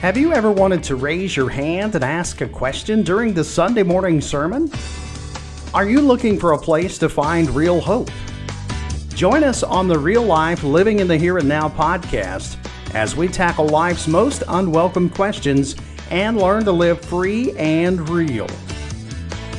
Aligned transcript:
Have 0.00 0.16
you 0.16 0.32
ever 0.32 0.52
wanted 0.52 0.84
to 0.84 0.94
raise 0.94 1.36
your 1.36 1.50
hand 1.50 1.96
and 1.96 2.04
ask 2.04 2.40
a 2.40 2.48
question 2.48 3.02
during 3.02 3.34
the 3.34 3.42
Sunday 3.42 3.82
morning 3.82 4.20
sermon? 4.20 4.70
Are 5.74 5.90
you 5.90 6.00
looking 6.00 6.38
for 6.38 6.52
a 6.52 6.58
place 6.58 6.98
to 6.98 7.08
find 7.08 7.50
real 7.50 7.80
hope? 7.80 8.08
Join 9.08 9.42
us 9.42 9.64
on 9.64 9.88
the 9.88 9.98
Real 9.98 10.22
Life 10.22 10.62
Living 10.62 11.00
in 11.00 11.08
the 11.08 11.18
Here 11.18 11.38
and 11.38 11.48
Now 11.48 11.68
podcast 11.68 12.58
as 12.94 13.16
we 13.16 13.26
tackle 13.26 13.66
life's 13.66 14.06
most 14.06 14.44
unwelcome 14.46 15.10
questions 15.10 15.74
and 16.12 16.38
learn 16.38 16.64
to 16.66 16.72
live 16.72 17.00
free 17.00 17.50
and 17.56 18.08
real. 18.08 18.46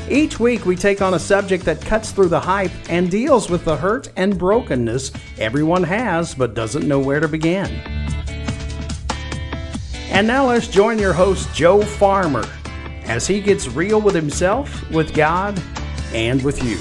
Each 0.10 0.40
week, 0.40 0.66
we 0.66 0.78
take 0.78 1.02
on 1.02 1.16
a 1.16 1.20
subject 1.20 1.66
that 1.66 1.82
cuts 1.82 2.12
through 2.12 2.30
the 2.30 2.40
hype 2.40 2.72
and 2.88 3.12
deals 3.12 3.50
with 3.50 3.66
the 3.66 3.76
hurt 3.76 4.10
and 4.16 4.40
brokenness 4.40 5.12
everyone 5.38 5.84
has 5.84 6.34
but 6.34 6.54
doesn't 6.54 6.88
know 6.88 7.00
where 7.00 7.20
to 7.20 7.28
begin. 7.28 7.99
And 10.12 10.26
now 10.26 10.48
let's 10.48 10.68
join 10.68 10.98
your 10.98 11.14
host, 11.14 11.54
Joe 11.54 11.82
Farmer, 11.84 12.44
as 13.04 13.28
he 13.28 13.40
gets 13.40 13.68
real 13.68 14.02
with 14.02 14.16
himself, 14.16 14.90
with 14.90 15.14
God, 15.14 15.62
and 16.14 16.42
with 16.42 16.64
you. 16.64 16.78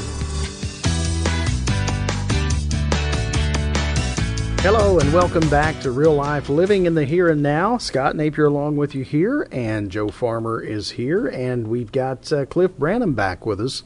Hello, 4.63 4.99
and 4.99 5.13
welcome 5.13 5.47
back 5.51 5.79
to 5.83 5.91
Real 5.91 6.15
Life 6.15 6.49
Living 6.49 6.87
in 6.87 6.95
the 6.95 7.05
Here 7.05 7.29
and 7.29 7.43
Now. 7.43 7.77
Scott 7.77 8.17
Napier 8.17 8.47
along 8.47 8.79
with 8.79 8.95
you 8.95 9.05
here, 9.05 9.47
and 9.53 9.91
Joe 9.91 10.09
Farmer 10.09 10.61
is 10.61 10.93
here, 10.93 11.27
and 11.29 11.69
we've 11.69 11.93
got 11.93 12.33
uh, 12.33 12.47
Cliff 12.47 12.77
Branham 12.79 13.13
back 13.13 13.45
with 13.45 13.61
us 13.61 13.85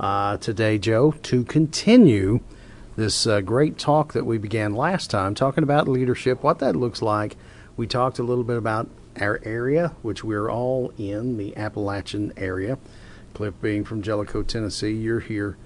uh, 0.00 0.38
today, 0.38 0.76
Joe, 0.76 1.12
to 1.22 1.44
continue 1.44 2.40
this 2.96 3.28
uh, 3.28 3.40
great 3.42 3.78
talk 3.78 4.12
that 4.12 4.26
we 4.26 4.38
began 4.38 4.74
last 4.74 5.08
time, 5.08 5.36
talking 5.36 5.62
about 5.62 5.86
leadership, 5.86 6.42
what 6.42 6.58
that 6.58 6.74
looks 6.74 7.00
like 7.00 7.36
we 7.82 7.88
talked 7.88 8.20
a 8.20 8.22
little 8.22 8.44
bit 8.44 8.56
about 8.56 8.88
our 9.20 9.40
area, 9.42 9.96
which 10.02 10.22
we're 10.22 10.48
all 10.48 10.92
in, 10.98 11.36
the 11.36 11.56
Appalachian 11.56 12.32
area. 12.36 12.78
Cliff 13.34 13.54
being 13.60 13.82
from 13.82 14.02
Jellico, 14.02 14.44
Tennessee. 14.44 14.92
You're 14.92 15.18
here 15.18 15.56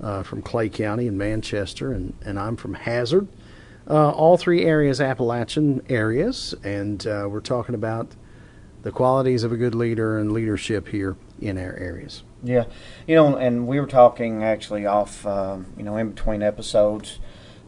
uh, 0.00 0.22
from 0.22 0.40
Clay 0.40 0.68
County 0.68 1.08
in 1.08 1.18
Manchester, 1.18 1.92
and, 1.92 2.14
and 2.24 2.38
I'm 2.38 2.54
from 2.54 2.74
Hazard. 2.74 3.26
Uh, 3.90 4.10
all 4.10 4.36
three 4.36 4.64
areas, 4.64 5.00
Appalachian 5.00 5.82
areas, 5.88 6.54
and 6.62 7.04
uh, 7.08 7.26
we're 7.28 7.40
talking 7.40 7.74
about 7.74 8.14
the 8.82 8.92
qualities 8.92 9.42
of 9.42 9.50
a 9.50 9.56
good 9.56 9.74
leader 9.74 10.16
and 10.16 10.30
leadership 10.30 10.86
here 10.86 11.16
in 11.40 11.58
our 11.58 11.74
areas. 11.74 12.22
Yeah, 12.44 12.66
you 13.08 13.16
know, 13.16 13.34
and 13.34 13.66
we 13.66 13.80
were 13.80 13.88
talking 13.88 14.44
actually 14.44 14.86
off, 14.86 15.26
um, 15.26 15.66
you 15.76 15.82
know, 15.82 15.96
in 15.96 16.10
between 16.10 16.40
episodes. 16.40 17.18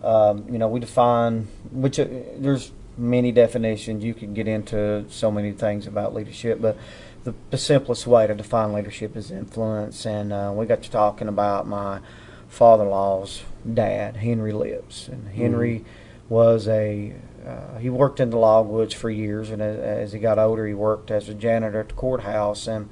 Um, 0.05 0.47
you 0.49 0.59
know, 0.59 0.69
we 0.69 0.79
define 0.79 1.49
which 1.73 1.99
uh, 1.99 2.07
there's 2.37 2.71
many 2.97 3.33
definitions. 3.33 4.05
You 4.05 4.15
can 4.15 4.35
get 4.35 4.49
into 4.49 5.05
so 5.09 5.31
many 5.31 5.53
things 5.53 5.87
about 5.87 6.15
leadership, 6.15 6.61
but 6.61 6.77
the, 7.25 7.35
the 7.51 7.59
simplest 7.59 8.07
way 8.07 8.27
to 8.27 8.35
define 8.35 8.73
leadership 8.73 9.17
is 9.17 9.31
influence. 9.31 10.07
And 10.07 10.33
uh, 10.33 10.53
we 10.55 10.67
got 10.67 10.83
to 10.83 10.91
talking 10.91 11.29
about 11.29 11.67
my 11.67 12.01
father-in-law's 12.49 13.43
dad, 13.73 14.17
Henry 14.17 14.53
Lips, 14.53 15.09
and 15.09 15.29
Henry 15.29 15.81
mm-hmm. 15.81 16.35
was 16.35 16.69
a 16.69 17.15
uh, 17.47 17.79
he 17.79 17.89
worked 17.89 18.19
in 18.19 18.31
the 18.31 18.37
logwoods 18.37 18.93
for 18.93 19.09
years, 19.09 19.51
and 19.51 19.63
as, 19.63 19.79
as, 19.79 20.13
he 20.13 20.19
got 20.19 20.37
older, 20.37 20.67
he 20.67 20.75
worked 20.75 21.13
as 21.13 21.29
a 21.29 21.35
janitor 21.35 21.79
at 21.79 21.89
the 21.91 21.95
courthouse. 21.95 22.67
and 22.67 22.89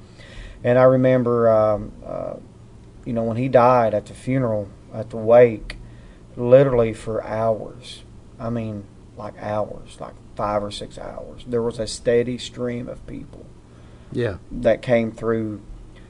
And 0.63 0.79
I 0.79 0.83
remember, 0.83 1.49
um, 1.49 1.91
uh, 2.05 2.35
you 3.03 3.11
know, 3.11 3.23
when 3.23 3.35
he 3.35 3.49
died 3.49 3.93
at 3.93 4.05
the 4.05 4.13
funeral, 4.13 4.69
at 4.93 5.09
the 5.09 5.17
wake, 5.17 5.77
literally 6.37 6.93
for 6.93 7.21
hours. 7.25 8.03
I 8.39 8.49
mean, 8.49 8.85
like 9.17 9.33
hours, 9.39 9.97
like 9.99 10.13
five 10.35 10.63
or 10.63 10.71
six 10.71 10.97
hours. 10.97 11.43
There 11.47 11.61
was 11.61 11.79
a 11.79 11.87
steady 11.87 12.37
stream 12.37 12.87
of 12.87 13.05
people. 13.07 13.45
Yeah. 14.11 14.37
That 14.51 14.81
came 14.81 15.11
through 15.11 15.61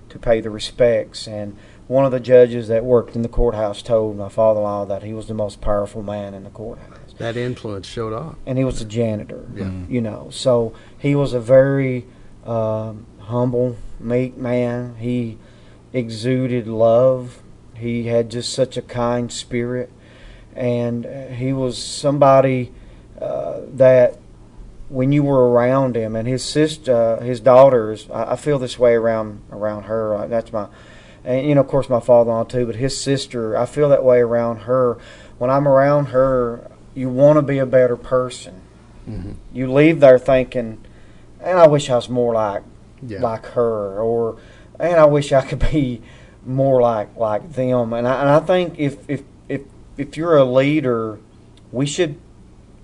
to 0.10 0.20
pay 0.20 0.42
the 0.42 0.50
respects 0.50 1.28
and 1.28 1.58
one 1.88 2.06
of 2.06 2.12
the 2.12 2.20
judges 2.20 2.68
that 2.70 2.84
worked 2.84 3.16
in 3.16 3.22
the 3.22 3.30
courthouse 3.30 3.82
told 3.82 4.18
my 4.18 4.30
father-in-law 4.30 4.86
that 4.86 5.04
he 5.04 5.14
was 5.14 5.28
the 5.28 5.34
most 5.34 5.62
powerful 5.62 6.02
man 6.02 6.34
in 6.34 6.44
the 6.44 6.50
courthouse. 6.50 7.14
That 7.20 7.38
influence 7.38 7.88
showed 7.88 8.12
up. 8.12 8.38
And 8.46 8.58
he 8.58 8.64
was 8.64 8.82
a 8.82 8.86
janitor. 8.86 9.48
Yeah. 9.54 9.72
You 9.88 10.02
know, 10.02 10.30
so 10.32 10.74
he 10.98 11.14
was 11.14 11.34
a 11.34 11.40
very 11.40 12.08
um, 12.46 13.06
humble, 13.20 13.78
meek 14.00 14.36
man. 14.36 14.96
He 14.96 15.38
exuded 15.94 16.68
love. 16.68 17.42
He 17.76 18.08
had 18.08 18.32
just 18.32 18.52
such 18.52 18.78
a 18.78 18.82
kind 18.82 19.32
spirit, 19.32 19.92
and 20.56 21.06
he 21.34 21.54
was 21.54 21.82
somebody 21.82 22.72
uh, 23.22 23.62
that 23.74 24.18
when 24.90 25.12
you 25.12 25.24
were 25.24 25.50
around 25.50 25.96
him 25.96 26.16
and 26.16 26.28
his 26.28 26.44
sister, 26.44 26.94
uh, 26.94 27.22
his 27.22 27.40
daughters, 27.40 28.10
I, 28.12 28.34
I, 28.34 28.36
feel 28.36 28.60
this 28.60 28.78
way 28.78 28.94
around 28.94 29.42
around 29.52 29.84
her. 29.84 30.28
That's 30.28 30.54
my, 30.54 30.68
and 31.24 31.48
you 31.48 31.56
know, 31.56 31.62
of 31.62 31.68
course, 31.68 31.90
my 31.90 32.00
father-in-law 32.00 32.46
too. 32.46 32.66
But 32.66 32.76
his 32.76 33.00
sister, 33.00 33.58
I 33.58 33.66
feel 33.66 33.90
that 33.90 34.04
way 34.04 34.20
around 34.20 34.60
her. 34.62 34.98
When 35.38 35.50
I'm 35.50 35.68
around 35.68 36.08
her, 36.08 36.70
you 36.94 37.10
want 37.10 37.38
to 37.38 37.42
be 37.42 37.58
a 37.58 37.66
better 37.66 37.98
person. 37.98 38.62
Mm-hmm. 39.10 39.34
You 39.54 39.72
leave 39.72 40.00
there 40.00 40.20
thinking, 40.20 40.84
and 41.40 41.60
I 41.60 41.68
wish 41.68 41.90
I 41.90 41.96
was 41.96 42.10
more 42.10 42.34
like 42.34 42.64
yeah. 43.06 43.22
like 43.22 43.46
her, 43.48 44.00
or 44.00 44.38
and 44.80 45.00
I 45.00 45.06
wish 45.06 45.32
I 45.32 45.42
could 45.42 45.72
be 45.72 46.02
more 46.46 46.82
like 46.82 47.16
like 47.16 47.54
them. 47.54 47.94
And 47.94 48.08
I, 48.08 48.22
and 48.22 48.30
I 48.30 48.40
think 48.40 48.78
if 48.78 49.10
if 49.10 49.24
if 49.50 49.62
if 49.98 50.16
you're 50.18 50.38
a 50.38 50.46
leader, 50.46 51.20
we 51.72 51.86
should 51.86 52.20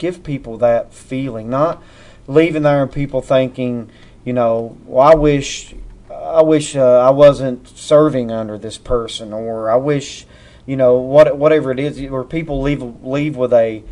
give 0.01 0.23
people 0.23 0.57
that 0.57 0.91
feeling, 0.91 1.47
not 1.47 1.81
leaving 2.27 2.63
there 2.63 2.81
and 2.81 2.91
people 2.91 3.21
thinking, 3.21 3.87
you 4.25 4.33
know, 4.33 4.75
well, 4.85 5.07
I 5.07 5.13
wish, 5.13 5.75
I 6.09 6.41
wish 6.41 6.75
uh, 6.75 6.99
I 6.99 7.11
wasn't 7.11 7.67
serving 7.67 8.31
under 8.31 8.57
this 8.57 8.79
person, 8.79 9.31
or 9.31 9.69
I 9.69 9.75
wish, 9.75 10.25
you 10.65 10.75
know, 10.75 10.97
what 10.97 11.37
whatever 11.37 11.71
it 11.71 11.79
is, 11.79 12.01
where 12.09 12.23
people 12.23 12.61
leave 12.61 12.81
leave 12.81 13.37
with 13.37 13.53
a 13.53 13.83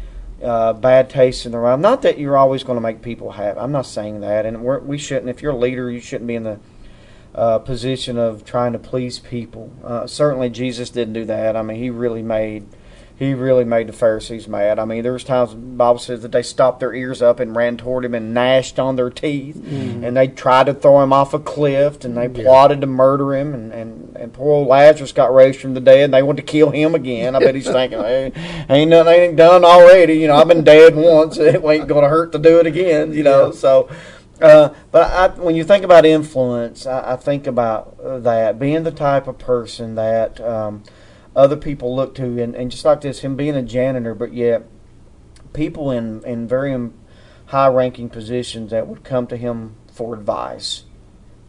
uh, 0.44 0.74
bad 0.74 1.12
taste 1.12 1.46
in 1.46 1.52
their 1.52 1.62
mouth. 1.62 1.80
Not 1.80 2.02
that 2.02 2.18
you're 2.18 2.38
always 2.38 2.64
going 2.64 2.78
to 2.78 2.81
make 2.81 3.03
people 3.03 3.31
happy. 3.31 3.59
I'm 3.59 3.72
not 3.72 3.86
saying 3.86 4.22
that, 4.22 4.47
and 4.47 4.64
we're, 4.64 4.80
we 4.80 4.97
shouldn't. 4.97 5.30
If 5.30 5.44
you're 5.44 5.53
a 5.53 5.58
leader, 5.58 5.91
you 5.91 6.00
shouldn't 6.00 6.28
be 6.28 6.36
in 6.36 6.44
the 6.44 6.59
uh, 7.36 7.59
position 7.59 8.18
of 8.18 8.44
trying 8.46 8.74
to 8.74 8.80
please 8.80 9.20
people. 9.20 9.72
Uh, 9.84 10.08
certainly, 10.08 10.50
Jesus 10.50 10.90
didn't 10.90 11.14
do 11.14 11.26
that. 11.26 11.56
I 11.56 11.62
mean, 11.62 11.78
he 11.78 11.91
really 11.91 12.24
made 12.24 12.66
he 13.19 13.34
really 13.34 13.66
made 13.66 13.88
the 13.88 13.94
Pharisees 13.94 14.47
mad. 14.47 14.80
I 14.80 14.85
mean, 14.85 15.03
there 15.03 15.12
was 15.12 15.25
times 15.25 15.52
the 15.52 15.57
Bible 15.57 16.00
says 16.00 16.22
that 16.22 16.31
they 16.31 16.41
stopped 16.41 16.80
their 16.80 16.94
ears 16.94 17.22
up 17.22 17.41
and 17.41 17.53
ran 17.53 17.75
toward 17.75 18.06
him 18.06 18.16
and 18.16 18.34
gnashed 18.34 18.80
on 18.80 18.96
their 18.96 19.09
teeth, 19.09 19.57
mm-hmm. 19.57 20.06
and 20.06 20.16
they 20.16 20.30
tried 20.30 20.68
to 20.68 20.74
throw 20.74 21.03
him 21.03 21.12
off 21.12 21.34
a 21.34 21.40
cliff, 21.40 22.06
and 22.06 22.16
they 22.16 22.28
yeah. 22.28 22.44
plotted 22.44 22.79
to 22.79 22.88
murder 22.88 23.35
him, 23.35 23.53
and, 23.53 23.74
and, 23.74 24.16
and 24.16 24.31
poor 24.31 24.53
old 24.53 24.69
Lazarus 24.69 25.12
got 25.12 25.34
raised 25.34 25.59
from 25.59 25.74
the 25.74 25.81
dead, 25.81 26.06
and 26.06 26.13
they 26.13 26.24
wanted 26.24 26.47
to 26.47 26.50
kill 26.50 26.69
him 26.69 26.96
again. 26.96 27.35
I 27.35 27.40
bet 27.40 27.56
he's 27.56 27.68
thinking, 27.69 28.00
hey, 28.00 28.31
ain't 28.69 28.90
nothing 28.90 29.13
ain't 29.13 29.35
done 29.35 29.66
already. 29.66 30.13
You 30.13 30.28
know, 30.28 30.38
I've 30.38 30.47
been 30.47 30.63
dead 30.63 30.96
once; 30.96 31.38
it 31.38 31.56
ain't 31.56 31.90
going 31.90 32.03
to 32.03 32.09
hurt 32.09 32.31
to 32.31 32.40
do 32.40 32.59
it 32.59 32.68
again. 32.68 33.12
You 33.12 33.24
know, 33.24 33.47
yeah. 33.47 33.52
so. 33.52 33.90
Uh, 34.41 34.74
but 34.94 35.12
I, 35.12 35.28
when 35.41 35.58
you 35.58 35.66
think 35.66 35.84
about 35.84 36.06
influence, 36.06 36.85
I, 36.85 37.12
I 37.12 37.16
think 37.18 37.46
about 37.47 37.97
that 38.24 38.58
being 38.58 38.84
the 38.84 38.91
type 38.91 39.28
of 39.28 39.38
person 39.38 39.96
that 39.96 40.40
um, 40.40 40.84
other 41.35 41.57
people 41.57 41.95
look 41.95 42.16
to, 42.16 42.41
and, 42.41 42.56
and 42.56 42.72
just 42.72 42.85
like 42.85 43.01
this, 43.01 43.19
him 43.19 43.35
being 43.35 43.56
a 43.56 43.62
janitor, 43.62 44.16
but 44.16 44.34
yet 44.34 44.66
people 45.53 45.91
in 45.91 46.23
in 46.25 46.47
very 46.47 46.91
high-ranking 47.47 48.09
positions 48.09 48.72
that 48.72 48.88
would 48.88 49.03
come 49.03 49.25
to 49.28 49.35
him 49.35 49.75
for 49.91 50.13
advice 50.13 50.84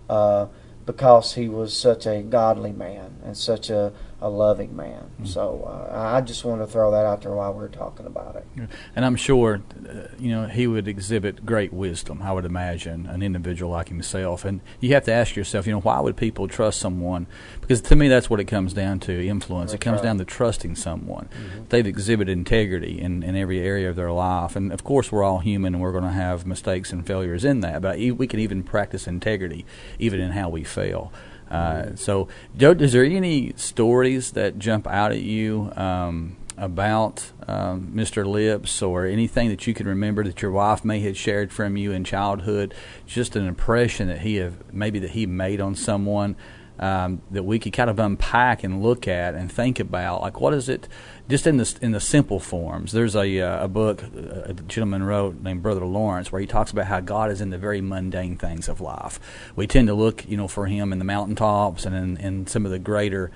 uh, 0.08 0.46
because 0.86 1.34
he 1.34 1.48
was 1.48 1.76
such 1.76 2.06
a 2.06 2.22
godly 2.22 2.72
man 2.72 3.16
and 3.22 3.36
such 3.36 3.68
a 3.68 3.92
a 4.22 4.28
loving 4.28 4.76
man. 4.76 5.10
Mm-hmm. 5.14 5.24
So 5.24 5.64
uh, 5.66 5.96
I 5.96 6.20
just 6.20 6.44
wanted 6.44 6.66
to 6.66 6.70
throw 6.70 6.90
that 6.90 7.06
out 7.06 7.22
there 7.22 7.32
while 7.32 7.54
we 7.54 7.64
are 7.64 7.68
talking 7.68 8.06
about 8.06 8.36
it. 8.36 8.46
And 8.94 9.04
I'm 9.04 9.16
sure, 9.16 9.62
uh, 9.88 10.08
you 10.18 10.30
know, 10.30 10.46
he 10.46 10.66
would 10.66 10.86
exhibit 10.86 11.46
great 11.46 11.72
wisdom. 11.72 12.20
I 12.22 12.32
would 12.32 12.44
imagine 12.44 13.06
an 13.06 13.22
individual 13.22 13.72
like 13.72 13.88
himself. 13.88 14.44
And 14.44 14.60
you 14.80 14.92
have 14.94 15.04
to 15.04 15.12
ask 15.12 15.36
yourself, 15.36 15.66
you 15.66 15.72
know, 15.72 15.80
why 15.80 16.00
would 16.00 16.16
people 16.16 16.48
trust 16.48 16.80
someone? 16.80 17.26
Because 17.60 17.80
to 17.82 17.96
me, 17.96 18.08
that's 18.08 18.28
what 18.28 18.40
it 18.40 18.44
comes 18.44 18.72
down 18.72 19.00
to: 19.00 19.26
influence. 19.26 19.72
That's 19.72 19.80
it 19.80 19.84
comes 19.84 19.96
right. 19.96 20.04
down 20.04 20.18
to 20.18 20.24
trusting 20.24 20.76
someone. 20.76 21.28
Mm-hmm. 21.28 21.64
They've 21.70 21.86
exhibited 21.86 22.32
integrity 22.32 23.00
in 23.00 23.22
in 23.22 23.36
every 23.36 23.60
area 23.60 23.88
of 23.88 23.96
their 23.96 24.12
life. 24.12 24.54
And 24.54 24.72
of 24.72 24.84
course, 24.84 25.10
we're 25.10 25.24
all 25.24 25.38
human, 25.38 25.74
and 25.74 25.82
we're 25.82 25.92
going 25.92 26.04
to 26.04 26.10
have 26.10 26.46
mistakes 26.46 26.92
and 26.92 27.06
failures 27.06 27.44
in 27.44 27.60
that. 27.60 27.80
But 27.80 27.98
we 27.98 28.26
can 28.26 28.40
even 28.40 28.62
practice 28.62 29.06
integrity, 29.06 29.64
even 29.98 30.20
in 30.20 30.32
how 30.32 30.48
we 30.50 30.64
fail. 30.64 31.12
Uh, 31.50 31.96
so, 31.96 32.28
Joe, 32.56 32.72
is 32.72 32.92
there 32.92 33.04
any 33.04 33.52
stories 33.56 34.32
that 34.32 34.58
jump 34.58 34.86
out 34.86 35.12
at 35.12 35.22
you 35.22 35.72
um, 35.74 36.36
about 36.56 37.32
um, 37.48 37.92
Mr. 37.94 38.24
Lips, 38.24 38.82
or 38.82 39.06
anything 39.06 39.48
that 39.48 39.66
you 39.66 39.74
can 39.74 39.88
remember 39.88 40.22
that 40.24 40.42
your 40.42 40.52
wife 40.52 40.84
may 40.84 41.00
have 41.00 41.16
shared 41.16 41.52
from 41.52 41.76
you 41.76 41.90
in 41.92 42.04
childhood? 42.04 42.74
Just 43.06 43.34
an 43.34 43.46
impression 43.46 44.08
that 44.08 44.20
he 44.20 44.36
have 44.36 44.72
maybe 44.72 44.98
that 45.00 45.10
he 45.10 45.26
made 45.26 45.60
on 45.60 45.74
someone. 45.74 46.36
Um, 46.80 47.20
that 47.30 47.42
we 47.42 47.58
could 47.58 47.74
kind 47.74 47.90
of 47.90 47.98
unpack 47.98 48.64
and 48.64 48.82
look 48.82 49.06
at 49.06 49.34
and 49.34 49.52
think 49.52 49.78
about, 49.78 50.22
like 50.22 50.40
what 50.40 50.54
is 50.54 50.68
it, 50.68 50.88
just 51.28 51.46
in 51.46 51.58
the 51.58 51.78
in 51.82 51.92
the 51.92 52.00
simple 52.00 52.40
forms. 52.40 52.92
There's 52.92 53.14
a 53.14 53.40
uh, 53.40 53.64
a 53.64 53.68
book 53.68 54.02
uh, 54.02 54.46
a 54.46 54.54
gentleman 54.54 55.02
wrote 55.02 55.40
named 55.42 55.62
Brother 55.62 55.84
Lawrence 55.84 56.32
where 56.32 56.40
he 56.40 56.46
talks 56.46 56.72
about 56.72 56.86
how 56.86 57.00
God 57.00 57.30
is 57.30 57.42
in 57.42 57.50
the 57.50 57.58
very 57.58 57.82
mundane 57.82 58.36
things 58.36 58.68
of 58.68 58.80
life. 58.80 59.20
We 59.54 59.66
tend 59.66 59.88
to 59.88 59.94
look, 59.94 60.26
you 60.26 60.38
know, 60.38 60.48
for 60.48 60.66
Him 60.66 60.92
in 60.92 60.98
the 60.98 61.04
mountaintops 61.04 61.84
and 61.84 61.94
in, 61.94 62.16
in 62.16 62.46
some 62.46 62.64
of 62.64 62.72
the 62.72 62.78
greater 62.78 63.30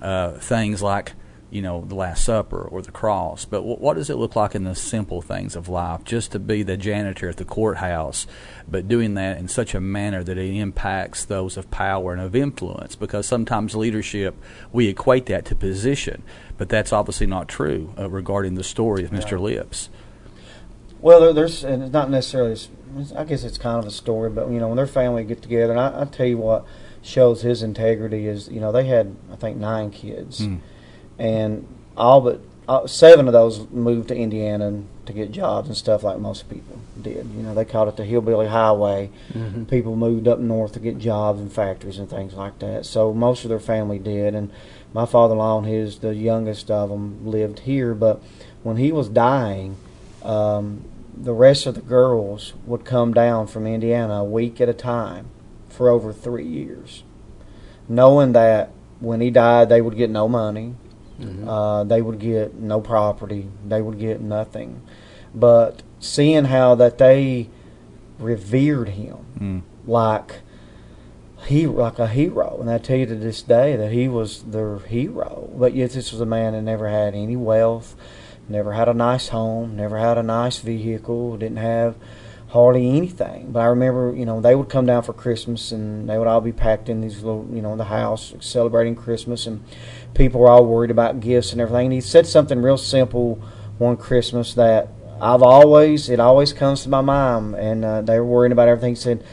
uh, 0.00 0.32
things 0.32 0.80
like 0.80 1.14
you 1.54 1.62
know, 1.62 1.84
the 1.86 1.94
Last 1.94 2.24
Supper 2.24 2.62
or 2.62 2.82
the 2.82 2.90
cross. 2.90 3.44
But 3.44 3.58
w- 3.58 3.76
what 3.76 3.94
does 3.94 4.10
it 4.10 4.16
look 4.16 4.34
like 4.34 4.56
in 4.56 4.64
the 4.64 4.74
simple 4.74 5.22
things 5.22 5.54
of 5.54 5.68
life? 5.68 6.02
Just 6.02 6.32
to 6.32 6.40
be 6.40 6.64
the 6.64 6.76
janitor 6.76 7.28
at 7.28 7.36
the 7.36 7.44
courthouse, 7.44 8.26
but 8.66 8.88
doing 8.88 9.14
that 9.14 9.38
in 9.38 9.46
such 9.46 9.72
a 9.72 9.80
manner 9.80 10.24
that 10.24 10.36
it 10.36 10.52
impacts 10.52 11.24
those 11.24 11.56
of 11.56 11.70
power 11.70 12.12
and 12.12 12.20
of 12.20 12.34
influence. 12.34 12.96
Because 12.96 13.26
sometimes 13.26 13.76
leadership, 13.76 14.34
we 14.72 14.88
equate 14.88 15.26
that 15.26 15.44
to 15.44 15.54
position, 15.54 16.24
but 16.58 16.68
that's 16.68 16.92
obviously 16.92 17.28
not 17.28 17.46
true 17.46 17.94
uh, 17.96 18.10
regarding 18.10 18.56
the 18.56 18.64
story 18.64 19.04
of 19.04 19.12
Mr. 19.12 19.38
Lips. 19.38 19.90
Well, 21.00 21.32
there's, 21.32 21.62
and 21.62 21.84
it's 21.84 21.92
not 21.92 22.10
necessarily, 22.10 22.58
I 23.16 23.22
guess 23.22 23.44
it's 23.44 23.58
kind 23.58 23.78
of 23.78 23.86
a 23.86 23.92
story, 23.92 24.28
but, 24.28 24.50
you 24.50 24.58
know, 24.58 24.66
when 24.66 24.76
their 24.76 24.88
family 24.88 25.22
get 25.22 25.40
together, 25.40 25.70
and 25.70 25.80
I, 25.80 26.00
I 26.00 26.04
tell 26.06 26.26
you 26.26 26.38
what 26.38 26.66
shows 27.00 27.42
his 27.42 27.62
integrity 27.62 28.26
is, 28.26 28.48
you 28.48 28.58
know, 28.58 28.72
they 28.72 28.86
had, 28.86 29.14
I 29.30 29.36
think, 29.36 29.56
nine 29.56 29.92
kids. 29.92 30.40
Mm 30.40 30.58
and 31.18 31.66
all 31.96 32.20
but 32.20 32.40
uh, 32.66 32.86
seven 32.86 33.26
of 33.26 33.32
those 33.32 33.68
moved 33.70 34.08
to 34.08 34.16
Indiana 34.16 34.82
to 35.06 35.12
get 35.12 35.30
jobs 35.30 35.68
and 35.68 35.76
stuff 35.76 36.02
like 36.02 36.18
most 36.18 36.48
people 36.48 36.78
did. 37.00 37.28
You 37.36 37.42
know, 37.42 37.54
they 37.54 37.64
called 37.64 37.88
it 37.88 37.96
the 37.96 38.04
hillbilly 38.04 38.46
highway. 38.46 39.10
Mm-hmm. 39.32 39.64
People 39.64 39.96
moved 39.96 40.26
up 40.26 40.38
north 40.38 40.72
to 40.72 40.80
get 40.80 40.98
jobs 40.98 41.40
in 41.40 41.50
factories 41.50 41.98
and 41.98 42.08
things 42.08 42.34
like 42.34 42.58
that. 42.60 42.86
So 42.86 43.12
most 43.12 43.44
of 43.44 43.50
their 43.50 43.60
family 43.60 43.98
did, 43.98 44.34
and 44.34 44.50
my 44.94 45.04
father-in-law 45.04 45.58
and 45.58 45.66
his, 45.66 45.98
the 45.98 46.14
youngest 46.14 46.70
of 46.70 46.88
them, 46.88 47.26
lived 47.26 47.60
here. 47.60 47.94
But 47.94 48.22
when 48.62 48.78
he 48.78 48.92
was 48.92 49.10
dying, 49.10 49.76
um, 50.22 50.84
the 51.14 51.34
rest 51.34 51.66
of 51.66 51.74
the 51.74 51.82
girls 51.82 52.54
would 52.64 52.84
come 52.86 53.12
down 53.12 53.46
from 53.46 53.66
Indiana 53.66 54.14
a 54.14 54.24
week 54.24 54.60
at 54.60 54.68
a 54.70 54.74
time 54.74 55.26
for 55.68 55.90
over 55.90 56.12
three 56.12 56.46
years, 56.46 57.02
knowing 57.88 58.32
that 58.32 58.70
when 59.00 59.20
he 59.20 59.30
died, 59.30 59.68
they 59.68 59.82
would 59.82 59.96
get 59.96 60.08
no 60.08 60.28
money 60.28 60.76
Mm-hmm. 61.20 61.48
Uh, 61.48 61.84
they 61.84 62.02
would 62.02 62.18
get 62.18 62.54
no 62.54 62.80
property. 62.80 63.48
They 63.66 63.80
would 63.80 63.98
get 63.98 64.20
nothing. 64.20 64.82
But 65.34 65.82
seeing 66.00 66.46
how 66.46 66.74
that 66.76 66.98
they 66.98 67.50
revered 68.18 68.90
him 68.90 69.16
mm. 69.38 69.62
like 69.86 70.40
he 71.46 71.66
like 71.66 71.98
a 71.98 72.06
hero, 72.06 72.58
and 72.60 72.70
I 72.70 72.78
tell 72.78 72.96
you 72.96 73.06
to 73.06 73.14
this 73.14 73.42
day 73.42 73.76
that 73.76 73.92
he 73.92 74.08
was 74.08 74.42
their 74.44 74.78
hero. 74.78 75.50
But 75.54 75.74
yet 75.74 75.90
this 75.90 76.12
was 76.12 76.20
a 76.20 76.26
man 76.26 76.52
that 76.52 76.62
never 76.62 76.88
had 76.88 77.14
any 77.14 77.36
wealth, 77.36 77.96
never 78.48 78.72
had 78.72 78.88
a 78.88 78.94
nice 78.94 79.28
home, 79.28 79.76
never 79.76 79.98
had 79.98 80.16
a 80.16 80.22
nice 80.22 80.58
vehicle, 80.58 81.36
didn't 81.36 81.58
have 81.58 81.96
hardly 82.54 82.88
anything. 82.88 83.50
But 83.50 83.62
I 83.62 83.66
remember, 83.66 84.14
you 84.16 84.24
know, 84.24 84.40
they 84.40 84.54
would 84.54 84.68
come 84.68 84.86
down 84.86 85.02
for 85.02 85.12
Christmas 85.12 85.72
and 85.72 86.08
they 86.08 86.16
would 86.16 86.28
all 86.28 86.40
be 86.40 86.52
packed 86.52 86.88
in 86.88 87.00
these 87.00 87.20
little, 87.20 87.44
you 87.52 87.60
know, 87.60 87.72
in 87.72 87.78
the 87.78 87.84
house 87.86 88.32
celebrating 88.38 88.94
Christmas 88.94 89.48
and 89.48 89.64
people 90.14 90.40
were 90.40 90.48
all 90.48 90.64
worried 90.64 90.92
about 90.92 91.18
gifts 91.18 91.50
and 91.50 91.60
everything. 91.60 91.86
And 91.86 91.94
he 91.94 92.00
said 92.00 92.28
something 92.28 92.62
real 92.62 92.76
simple 92.76 93.42
one 93.78 93.96
Christmas 93.96 94.54
that 94.54 94.86
I've 95.20 95.42
always, 95.42 96.08
it 96.08 96.20
always 96.20 96.52
comes 96.52 96.84
to 96.84 96.88
my 96.88 97.00
mind. 97.00 97.56
And 97.56 97.84
uh, 97.84 98.02
they 98.02 98.20
were 98.20 98.24
worrying 98.24 98.52
about 98.52 98.68
everything. 98.68 98.92
He 98.92 99.00
said, 99.00 99.24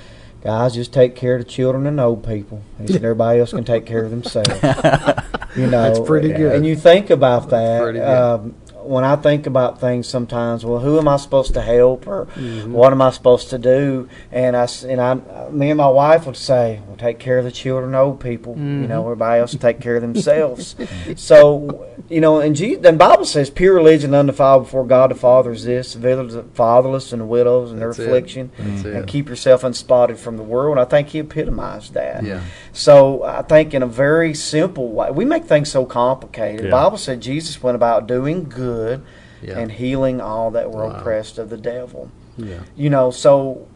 guys, 0.41 0.73
just 0.73 0.91
take 0.91 1.15
care 1.15 1.35
of 1.35 1.45
the 1.45 1.49
children 1.49 1.85
and 1.85 1.99
old 1.99 2.25
people. 2.25 2.63
He 2.79 2.87
said, 2.87 3.03
everybody 3.03 3.39
else 3.39 3.51
can 3.51 3.63
take 3.63 3.85
care 3.85 4.03
of 4.03 4.09
themselves. 4.09 4.49
you 5.55 5.67
know, 5.67 5.83
that's 5.83 5.99
pretty 5.99 6.29
good. 6.29 6.55
And 6.55 6.65
you 6.65 6.75
think 6.75 7.11
about 7.11 7.51
that. 7.51 7.97
Um, 7.97 8.55
when 8.83 9.03
I 9.03 9.15
think 9.15 9.47
about 9.47 9.79
things 9.79 10.07
sometimes, 10.07 10.65
well, 10.65 10.79
who 10.79 10.97
am 10.97 11.07
I 11.07 11.17
supposed 11.17 11.53
to 11.53 11.61
help 11.61 12.07
or 12.07 12.25
mm-hmm. 12.25 12.71
what 12.71 12.91
am 12.91 13.01
I 13.01 13.11
supposed 13.11 13.49
to 13.51 13.57
do? 13.57 14.09
And 14.31 14.55
I 14.55 14.67
and 14.87 15.01
I, 15.01 15.49
me 15.49 15.69
and 15.69 15.77
my 15.77 15.87
wife 15.87 16.25
would 16.25 16.37
say, 16.37 16.81
"Well, 16.87 16.97
take 16.97 17.19
care 17.19 17.37
of 17.37 17.45
the 17.45 17.51
children, 17.51 17.95
old 17.95 18.19
people. 18.19 18.53
Mm-hmm. 18.53 18.83
You 18.83 18.87
know, 18.87 19.03
everybody 19.03 19.41
else 19.41 19.53
will 19.53 19.59
take 19.59 19.79
care 19.79 19.95
of 19.95 20.01
themselves." 20.01 20.75
so, 21.15 21.87
you 22.09 22.21
know, 22.21 22.39
and 22.39 22.55
Jesus, 22.55 22.83
the 22.83 22.93
Bible 22.93 23.25
says, 23.25 23.49
"Pure 23.49 23.75
religion, 23.75 24.13
undefiled 24.13 24.63
before 24.63 24.85
God 24.85 25.11
the 25.11 25.15
Father 25.15 25.51
is 25.51 25.65
this: 25.65 25.93
the 25.93 26.45
fatherless 26.53 27.11
and 27.13 27.21
the 27.21 27.25
widows 27.25 27.71
and 27.71 27.81
their 27.81 27.91
affliction, 27.91 28.51
and 28.57 29.07
keep 29.07 29.29
yourself 29.29 29.63
unspotted 29.63 30.17
from 30.17 30.37
the 30.37 30.43
world." 30.43 30.77
And 30.77 30.85
I 30.85 30.89
think 30.89 31.09
He 31.09 31.19
epitomized 31.19 31.93
that. 31.93 32.23
Yeah. 32.23 32.43
So 32.73 33.23
I 33.23 33.41
think 33.41 33.73
in 33.73 33.83
a 33.83 33.87
very 33.87 34.33
simple 34.33 34.89
way, 34.89 35.11
we 35.11 35.25
make 35.25 35.45
things 35.45 35.69
so 35.69 35.85
complicated. 35.85 36.61
Yeah. 36.61 36.67
The 36.67 36.71
Bible 36.71 36.97
said 36.97 37.21
Jesus 37.21 37.61
went 37.61 37.75
about 37.75 38.07
doing 38.07 38.45
good 38.45 38.81
good 38.91 39.03
yeah. 39.41 39.59
and 39.59 39.71
healing 39.71 40.21
all 40.21 40.51
that 40.51 40.71
were 40.71 40.87
wow. 40.87 40.95
oppressed 40.95 41.37
of 41.37 41.49
the 41.49 41.57
devil. 41.57 42.11
Yeah. 42.37 42.61
You 42.75 42.89
know, 42.89 43.11
so 43.11 43.67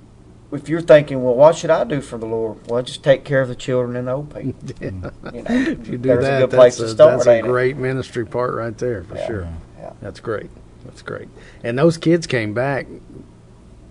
if 0.52 0.70
you're 0.70 0.82
thinking, 0.82 1.24
well, 1.24 1.36
what 1.36 1.56
should 1.56 1.70
I 1.70 1.84
do 1.84 2.02
for 2.02 2.18
the 2.18 2.26
Lord? 2.26 2.68
Well, 2.68 2.84
just 2.84 3.04
take 3.04 3.24
care 3.24 3.42
of 3.42 3.48
the 3.48 3.56
children 3.56 3.96
and 3.96 4.08
the 4.08 4.12
old 4.14 4.34
people. 4.34 4.54
yeah. 4.80 5.32
You 5.34 5.42
know, 5.42 5.72
if 5.72 5.88
you 5.88 5.98
do 5.98 6.18
that, 6.22 6.44
a 6.44 6.48
that's, 6.48 6.80
a, 6.80 6.90
start, 6.90 7.26
that's 7.26 7.28
a 7.28 7.42
great 7.42 7.78
ministry 7.78 8.26
part 8.26 8.54
right 8.54 8.78
there 8.78 9.04
for 9.04 9.16
yeah. 9.16 9.28
sure. 9.28 9.48
Yeah. 9.78 9.94
That's 10.02 10.20
great. 10.20 10.50
That's 10.86 11.02
great. 11.02 11.30
And 11.64 11.78
those 11.78 11.98
kids 11.98 12.28
came 12.28 12.54
back 12.54 12.88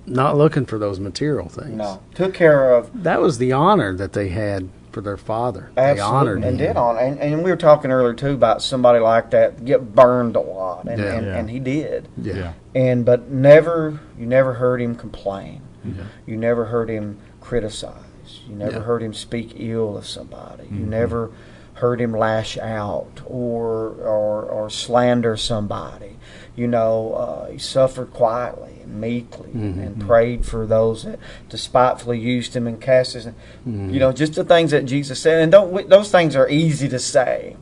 not 0.07 0.37
looking 0.37 0.67
for 0.67 0.79
those 0.79 1.01
material 1.01 1.49
things. 1.49 1.77
No, 1.77 2.03
took 2.15 2.35
care 2.35 2.75
of. 2.75 3.03
That 3.03 3.21
was 3.21 3.39
the 3.39 3.53
honor 3.53 3.97
that 3.97 4.13
they 4.13 4.29
had 4.29 4.69
for 4.95 5.01
their 5.01 5.17
father. 5.17 5.71
Absolutely. 5.77 5.95
They 5.97 6.01
honored 6.01 6.37
and 6.45 6.61
him. 6.61 6.67
did 6.69 6.77
on. 6.77 6.99
And, 6.99 7.19
and 7.19 7.43
we 7.43 7.51
were 7.51 7.57
talking 7.57 7.91
earlier 7.91 8.15
too 8.15 8.31
about 8.31 8.63
somebody 8.63 9.01
like 9.01 9.31
that 9.31 9.65
get 9.65 9.95
burned 9.95 10.37
a 10.37 10.41
lot, 10.41 10.87
and 10.87 11.01
yeah. 11.01 11.15
And, 11.15 11.27
yeah. 11.27 11.37
and, 11.37 11.51
he 11.51 11.59
did. 11.59 12.09
Yeah. 12.17 12.53
And 12.75 13.05
but 13.05 13.29
never, 13.29 14.01
you 14.17 14.27
never 14.27 14.55
heard 14.55 14.81
him 14.81 14.95
complain. 14.95 15.63
Yeah. 15.85 16.05
You 16.27 16.37
never 16.37 16.67
heard 16.67 16.89
him 16.89 17.19
criticize. 17.41 18.01
You 18.49 18.55
never 18.55 18.81
heard 18.81 19.03
him 19.03 19.13
speak 19.13 19.55
ill 19.57 19.99
of 19.99 20.07
somebody. 20.07 20.65
Mm-hmm. 20.65 20.79
You 20.79 20.87
never 20.87 21.33
heard 21.75 22.01
him 22.01 22.13
lash 22.13 22.57
out 22.57 23.21
or 23.27 23.89
or, 23.89 24.45
or 24.45 24.71
slander 24.71 25.37
somebody. 25.37 26.17
You 26.57 26.69
know, 26.69 27.15
uh, 27.15 27.51
he 27.51 27.59
suffered 27.59 28.13
quietly 28.13 28.79
and 28.83 29.01
meekly 29.01 29.51
mm-hmm. 29.51 29.81
and 29.81 30.01
prayed 30.01 30.47
for 30.47 30.67
those 30.67 31.03
that 31.03 31.19
despitefully 31.49 32.19
used 32.19 32.55
him 32.55 32.67
and 32.67 32.81
cast 32.81 33.15
his. 33.15 33.27
Mm-hmm. 33.27 33.91
You 33.91 33.99
know, 33.99 34.13
just 34.13 34.35
the 34.35 34.45
things 34.45 34.71
that 34.71 34.85
Jesus 34.85 35.19
said, 35.19 35.43
and 35.43 35.51
don't 35.51 35.89
those 35.89 36.11
things 36.13 36.37
are 36.37 36.49
easy 36.49 36.89
to 36.89 36.99
say. 36.99 37.57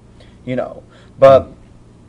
You 0.45 0.57
know, 0.57 0.83
but 1.19 1.49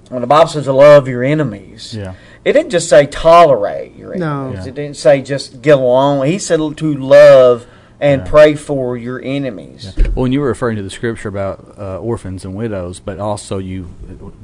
when 0.09 0.21
the 0.21 0.27
Bible 0.27 0.49
says 0.49 0.65
to 0.65 0.73
love 0.73 1.07
your 1.07 1.23
enemies, 1.23 1.95
yeah. 1.95 2.15
it 2.43 2.53
didn't 2.53 2.71
just 2.71 2.89
say 2.89 3.05
tolerate 3.05 3.95
your 3.95 4.13
enemies. 4.13 4.55
No. 4.55 4.61
Yeah. 4.61 4.67
It 4.67 4.75
didn't 4.75 4.97
say 4.97 5.21
just 5.21 5.61
get 5.61 5.77
along. 5.77 6.25
He 6.25 6.37
said 6.37 6.57
to 6.57 6.93
love 6.95 7.65
and 8.03 8.21
yeah. 8.21 8.29
pray 8.29 8.55
for 8.55 8.97
your 8.97 9.21
enemies. 9.23 9.93
Yeah. 9.95 10.07
Well, 10.07 10.23
when 10.23 10.33
you 10.33 10.41
were 10.41 10.47
referring 10.47 10.75
to 10.75 10.83
the 10.83 10.89
scripture 10.89 11.29
about 11.29 11.75
uh, 11.77 11.99
orphans 11.99 12.43
and 12.43 12.53
widows, 12.53 12.99
but 12.99 13.17
also 13.17 13.59
you 13.59 13.93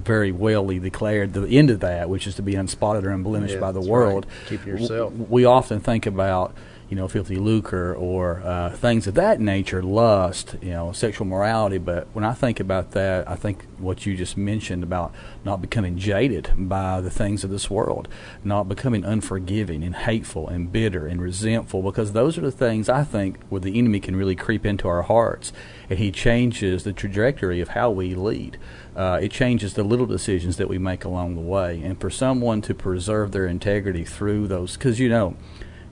very 0.01 0.31
wellly 0.31 0.79
declared 0.79 1.33
the 1.33 1.45
end 1.45 1.69
of 1.69 1.81
that, 1.81 2.09
which 2.09 2.25
is 2.25 2.35
to 2.35 2.41
be 2.41 2.53
unspotted 2.53 3.03
or 3.03 3.09
unblemished 3.09 3.55
yeah, 3.55 3.59
by 3.59 3.73
the 3.73 3.81
world. 3.81 4.25
Right. 4.25 4.49
Keep 4.49 4.65
yourself. 4.65 5.13
We 5.13 5.43
often 5.43 5.81
think 5.81 6.05
about 6.05 6.55
you 6.89 6.95
know, 6.95 7.07
filthy 7.07 7.35
lucre 7.35 7.93
or 7.93 8.41
uh, 8.43 8.71
things 8.71 9.05
of 9.05 9.13
that 9.13 9.39
nature, 9.39 9.83
lust, 9.83 10.55
you 10.61 10.71
know, 10.71 10.91
sexual 10.91 11.27
morality. 11.27 11.77
But 11.77 12.07
when 12.13 12.25
I 12.25 12.33
think 12.33 12.59
about 12.59 12.91
that, 12.91 13.29
I 13.29 13.35
think 13.35 13.63
what 13.77 14.07
you 14.07 14.17
just 14.17 14.35
mentioned 14.35 14.81
about 14.81 15.13
not 15.45 15.61
becoming 15.61 15.97
jaded 15.97 16.51
by 16.57 16.99
the 16.99 17.11
things 17.11 17.43
of 17.43 17.51
this 17.51 17.69
world, 17.69 18.07
not 18.43 18.67
becoming 18.67 19.05
unforgiving 19.05 19.83
and 19.83 19.95
hateful 19.95 20.47
and 20.47 20.71
bitter 20.71 21.05
and 21.05 21.21
resentful, 21.21 21.83
because 21.83 22.13
those 22.13 22.37
are 22.39 22.41
the 22.41 22.51
things 22.51 22.89
I 22.89 23.03
think 23.03 23.37
where 23.49 23.61
the 23.61 23.77
enemy 23.77 23.99
can 23.99 24.15
really 24.15 24.35
creep 24.35 24.65
into 24.65 24.87
our 24.87 25.03
hearts 25.03 25.53
and 25.89 25.99
he 25.99 26.11
changes 26.11 26.83
the 26.83 26.93
trajectory 26.93 27.61
of 27.61 27.69
how 27.69 27.91
we 27.91 28.15
lead. 28.15 28.57
Uh, 28.95 29.19
it 29.21 29.31
changes 29.31 29.75
the 29.75 29.83
little 29.83 30.05
decisions 30.07 30.57
that 30.57 30.67
we 30.67 30.77
make 30.77 31.05
along 31.05 31.35
the 31.35 31.41
way. 31.41 31.81
And 31.83 31.99
for 32.01 32.09
someone 32.09 32.61
to 32.63 32.73
preserve 32.73 33.31
their 33.31 33.45
integrity 33.45 34.03
through 34.03 34.47
those, 34.47 34.73
because 34.73 34.99
you 34.99 35.09
know, 35.09 35.35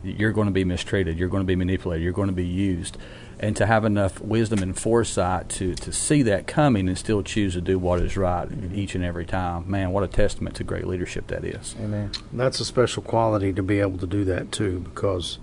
you're 0.07 0.31
going 0.31 0.47
to 0.47 0.53
be 0.53 0.63
mistreated, 0.63 1.17
you're 1.17 1.29
going 1.29 1.43
to 1.43 1.47
be 1.47 1.55
manipulated, 1.55 2.03
you're 2.03 2.13
going 2.13 2.29
to 2.29 2.33
be 2.33 2.45
used. 2.45 2.97
And 3.39 3.55
to 3.57 3.67
have 3.67 3.85
enough 3.85 4.19
wisdom 4.19 4.63
and 4.63 4.75
foresight 4.75 5.47
to, 5.49 5.75
to 5.75 5.93
see 5.93 6.23
that 6.23 6.47
coming 6.47 6.87
and 6.87 6.97
still 6.97 7.21
choose 7.21 7.53
to 7.53 7.61
do 7.61 7.77
what 7.77 8.01
is 8.01 8.17
right 8.17 8.47
each 8.73 8.95
and 8.95 9.03
every 9.03 9.27
time. 9.27 9.69
Man, 9.69 9.91
what 9.91 10.03
a 10.03 10.07
testament 10.07 10.55
to 10.55 10.63
great 10.63 10.87
leadership 10.87 11.27
that 11.27 11.45
is. 11.45 11.75
Amen. 11.79 12.11
That's 12.33 12.59
a 12.59 12.65
special 12.65 13.03
quality 13.03 13.53
to 13.53 13.61
be 13.61 13.79
able 13.79 13.99
to 13.99 14.07
do 14.07 14.25
that 14.25 14.51
too, 14.51 14.79
because 14.79 15.37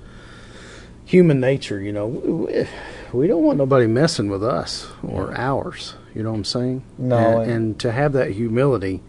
human 1.05 1.39
nature, 1.39 1.81
you 1.81 1.93
know, 1.93 2.07
we 3.13 3.29
don't 3.29 3.45
want 3.45 3.59
nobody 3.59 3.87
messing 3.87 4.29
with 4.29 4.43
us 4.43 4.89
or 5.07 5.33
ours. 5.39 5.95
You 6.17 6.25
know 6.25 6.33
what 6.33 6.39
I'm 6.39 6.45
saying? 6.45 6.83
No. 6.99 7.41
And, 7.41 7.51
and 7.51 7.81
to 7.81 7.93
have 7.93 8.13
that 8.15 8.33
humility 8.33 9.03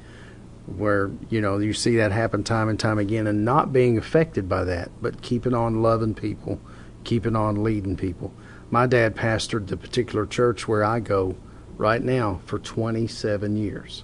where 0.68 1.12
you 1.30 1.40
know 1.42 1.60
you 1.60 1.74
see 1.74 1.96
that 1.96 2.12
happen 2.12 2.44
time 2.44 2.70
and 2.70 2.80
time 2.80 2.98
again 2.98 3.28
and 3.28 3.46
not 3.46 3.72
being 3.72 3.98
affected 3.98 4.50
by 4.50 4.64
that 4.64 4.90
but 5.02 5.22
keeping 5.22 5.54
on 5.54 5.82
loving 5.82 6.14
people 6.16 6.60
keeping 7.04 7.36
on 7.36 7.64
leading 7.64 7.96
people 7.96 8.34
My 8.72 8.88
dad 8.88 9.16
pastored 9.16 9.68
the 9.68 9.78
particular 9.78 10.26
church 10.26 10.68
where 10.68 10.84
I 10.84 11.00
go 11.00 11.36
right 11.78 12.02
now 12.02 12.42
for 12.46 12.58
27 12.60 13.56
years, 13.56 14.04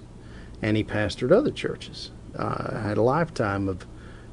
and 0.60 0.76
he 0.76 0.84
pastored 0.84 1.32
other 1.32 1.50
churches. 1.50 2.10
Uh, 2.38 2.72
I 2.76 2.80
had 2.80 2.98
a 2.98 3.02
lifetime 3.02 3.68
of 3.68 3.86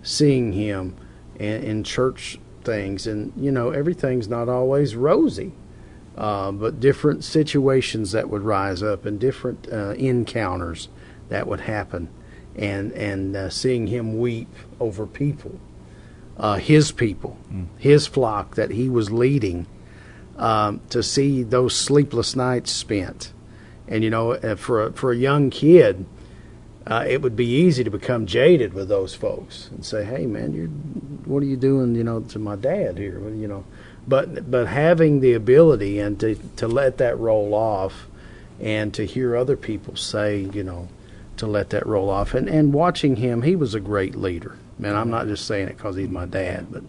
seeing 0.04 0.54
him 0.54 0.96
in, 1.40 1.64
in 1.64 1.84
church 1.84 2.40
things, 2.64 3.08
and 3.08 3.34
you 3.36 3.52
know 3.52 3.72
everything's 3.72 4.28
not 4.28 4.50
always 4.50 4.96
rosy. 4.96 5.54
Uh, 6.18 6.52
but 6.52 6.80
different 6.82 7.24
situations 7.24 8.12
that 8.12 8.30
would 8.30 8.42
rise 8.42 8.84
up 8.84 9.06
and 9.06 9.20
different 9.20 9.68
uh, 9.72 9.92
encounters 9.92 10.90
that 11.30 11.48
would 11.48 11.62
happen, 11.62 12.10
and 12.60 12.92
and 12.92 13.36
uh, 13.36 13.50
seeing 13.50 13.88
him 13.88 14.20
weep 14.20 14.54
over 14.80 15.08
people, 15.08 15.60
uh, 16.38 16.56
his 16.56 16.92
people, 16.92 17.38
mm. 17.52 17.68
his 17.78 18.06
flock 18.06 18.56
that 18.56 18.72
he 18.72 18.90
was 18.90 19.10
leading, 19.12 19.66
um, 20.38 20.82
to 20.90 21.02
see 21.02 21.42
those 21.42 21.76
sleepless 21.76 22.36
nights 22.36 22.72
spent, 22.72 23.32
and 23.88 24.04
you 24.04 24.10
know 24.10 24.34
uh, 24.34 24.56
for 24.56 24.84
a, 24.84 24.94
for 24.94 25.12
a 25.12 25.18
young 25.18 25.50
kid. 25.50 26.06
Uh, 26.88 27.06
it 27.08 27.22
would 27.22 27.36
be 27.36 27.46
easy 27.46 27.84
to 27.84 27.92
become 27.92 28.26
jaded 28.26 28.74
with 28.74 28.88
those 28.88 29.14
folks 29.14 29.70
and 29.70 29.86
say, 29.86 30.04
"Hey, 30.04 30.26
man, 30.26 30.54
you're 30.54 30.68
what 31.30 31.44
are 31.44 31.46
you 31.46 31.58
doing? 31.58 31.94
You 31.94 32.04
know, 32.04 32.22
to 32.22 32.40
my 32.40 32.56
dad 32.56 32.98
here? 32.98 33.20
You 33.30 33.48
know, 33.48 33.64
but 34.08 34.50
but 34.50 34.68
having 34.68 35.20
the 35.20 35.34
ability 35.34 36.00
and 36.00 36.20
to 36.20 36.36
to 36.56 36.68
let 36.68 36.98
that 36.98 37.20
roll 37.20 37.54
off, 37.54 38.08
and 38.60 38.92
to 38.96 39.06
hear 39.06 39.36
other 39.36 39.56
people 39.56 39.96
say, 39.96 40.40
you 40.52 40.64
know, 40.64 40.88
to 41.40 41.48
let 41.48 41.72
that 41.72 41.86
roll 41.86 42.10
off, 42.10 42.34
and 42.34 42.48
and 42.48 42.74
watching 42.74 43.18
him, 43.18 43.42
he 43.42 43.56
was 43.56 43.74
a 43.74 43.80
great 43.80 44.16
leader. 44.16 44.58
Man, 44.78 44.96
I'm 44.96 45.10
not 45.10 45.28
just 45.28 45.46
saying 45.46 45.68
it 45.68 45.78
because 45.78 45.96
he's 45.96 46.10
my 46.10 46.26
dad, 46.26 46.68
but 46.72 46.84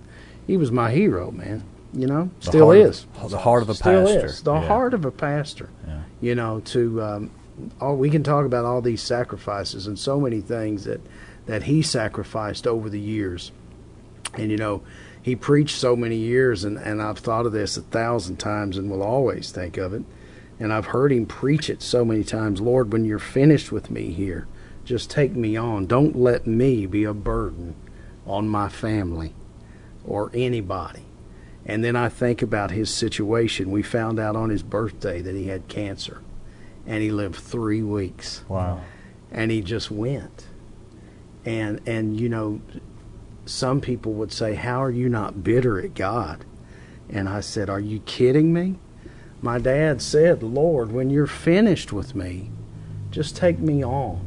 he 0.46 0.56
was 0.56 0.70
my 0.70 0.90
hero, 0.90 1.30
man. 1.30 1.64
You 1.92 2.06
know, 2.06 2.30
the 2.40 2.46
still 2.46 2.70
is 2.70 3.06
of, 3.20 3.30
the 3.30 3.38
heart 3.38 3.62
of 3.62 3.70
a 3.70 3.74
still 3.74 4.04
pastor. 4.04 4.26
Is. 4.26 4.42
The 4.42 4.54
yeah. 4.54 4.66
heart 4.66 4.94
of 4.94 5.04
a 5.04 5.10
pastor. 5.10 5.70
Yeah. 5.86 6.02
You 6.20 6.34
know, 6.36 6.60
to 6.66 7.02
um, 7.02 7.30
all 7.80 7.96
we 7.96 8.10
can 8.10 8.22
talk 8.22 8.46
about 8.46 8.64
all 8.64 8.80
these 8.80 9.02
sacrifices 9.02 9.86
and 9.86 9.98
so 9.98 10.20
many 10.20 10.40
things 10.40 10.84
that 10.84 11.00
that 11.46 11.64
he 11.64 11.82
sacrificed 11.82 12.66
over 12.66 12.88
the 12.88 13.00
years, 13.00 13.50
and 14.34 14.50
you 14.50 14.56
know 14.56 14.82
he 15.22 15.36
preached 15.36 15.76
so 15.76 15.94
many 15.94 16.16
years, 16.16 16.64
and, 16.64 16.78
and 16.78 17.02
I've 17.02 17.18
thought 17.18 17.46
of 17.46 17.52
this 17.52 17.76
a 17.76 17.82
thousand 17.82 18.38
times 18.38 18.78
and 18.78 18.90
will 18.90 19.02
always 19.02 19.50
think 19.50 19.76
of 19.76 19.92
it. 19.92 20.02
And 20.60 20.72
I've 20.74 20.86
heard 20.86 21.10
him 21.10 21.24
preach 21.24 21.70
it 21.70 21.82
so 21.82 22.04
many 22.04 22.22
times 22.22 22.60
Lord, 22.60 22.92
when 22.92 23.04
you're 23.04 23.18
finished 23.18 23.72
with 23.72 23.90
me 23.90 24.12
here, 24.12 24.46
just 24.84 25.10
take 25.10 25.32
me 25.34 25.56
on. 25.56 25.86
Don't 25.86 26.14
let 26.14 26.46
me 26.46 26.86
be 26.86 27.04
a 27.04 27.14
burden 27.14 27.74
on 28.26 28.48
my 28.48 28.68
family 28.68 29.34
or 30.04 30.30
anybody. 30.34 31.06
And 31.64 31.82
then 31.82 31.96
I 31.96 32.08
think 32.08 32.42
about 32.42 32.70
his 32.70 32.92
situation. 32.92 33.70
We 33.70 33.82
found 33.82 34.18
out 34.18 34.36
on 34.36 34.50
his 34.50 34.62
birthday 34.62 35.20
that 35.22 35.34
he 35.34 35.48
had 35.48 35.68
cancer, 35.68 36.20
and 36.86 37.02
he 37.02 37.10
lived 37.10 37.36
three 37.36 37.82
weeks. 37.82 38.44
Wow. 38.48 38.80
And 39.30 39.50
he 39.50 39.60
just 39.60 39.90
went. 39.90 40.46
And 41.44 41.80
and 41.86 42.18
you 42.18 42.28
know, 42.28 42.60
some 43.44 43.80
people 43.80 44.12
would 44.14 44.32
say, 44.32 44.54
How 44.54 44.82
are 44.82 44.90
you 44.90 45.08
not 45.08 45.44
bitter 45.44 45.80
at 45.80 45.94
God? 45.94 46.44
And 47.08 47.28
I 47.28 47.40
said, 47.40 47.70
Are 47.70 47.80
you 47.80 48.00
kidding 48.00 48.52
me? 48.52 48.76
My 49.42 49.58
dad 49.58 50.02
said, 50.02 50.42
Lord, 50.42 50.92
when 50.92 51.10
you're 51.10 51.26
finished 51.26 51.92
with 51.92 52.14
me, 52.14 52.50
just 53.10 53.36
take 53.36 53.58
me 53.58 53.84
on. 53.84 54.20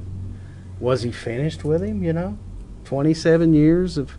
Was 0.80 1.04
he 1.04 1.12
finished 1.12 1.64
with 1.64 1.84
him, 1.84 2.04
you 2.04 2.14
know? 2.14 2.38
27 2.86 3.54
years 3.54 3.98
of, 3.98 4.18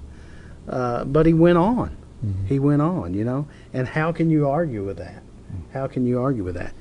uh, 0.68 1.04
but 1.04 1.26
he 1.26 1.34
went 1.34 1.58
on. 1.58 1.96
Mm-hmm. 2.24 2.46
He 2.46 2.58
went 2.58 2.80
on, 2.80 3.12
you 3.12 3.24
know? 3.24 3.46
And 3.72 3.88
how 3.88 4.12
can 4.12 4.30
you 4.30 4.48
argue 4.48 4.84
with 4.84 4.96
that? 4.98 5.22
How 5.72 5.86
can 5.86 6.06
you 6.06 6.20
argue 6.20 6.44
with 6.44 6.54
that? 6.54 6.74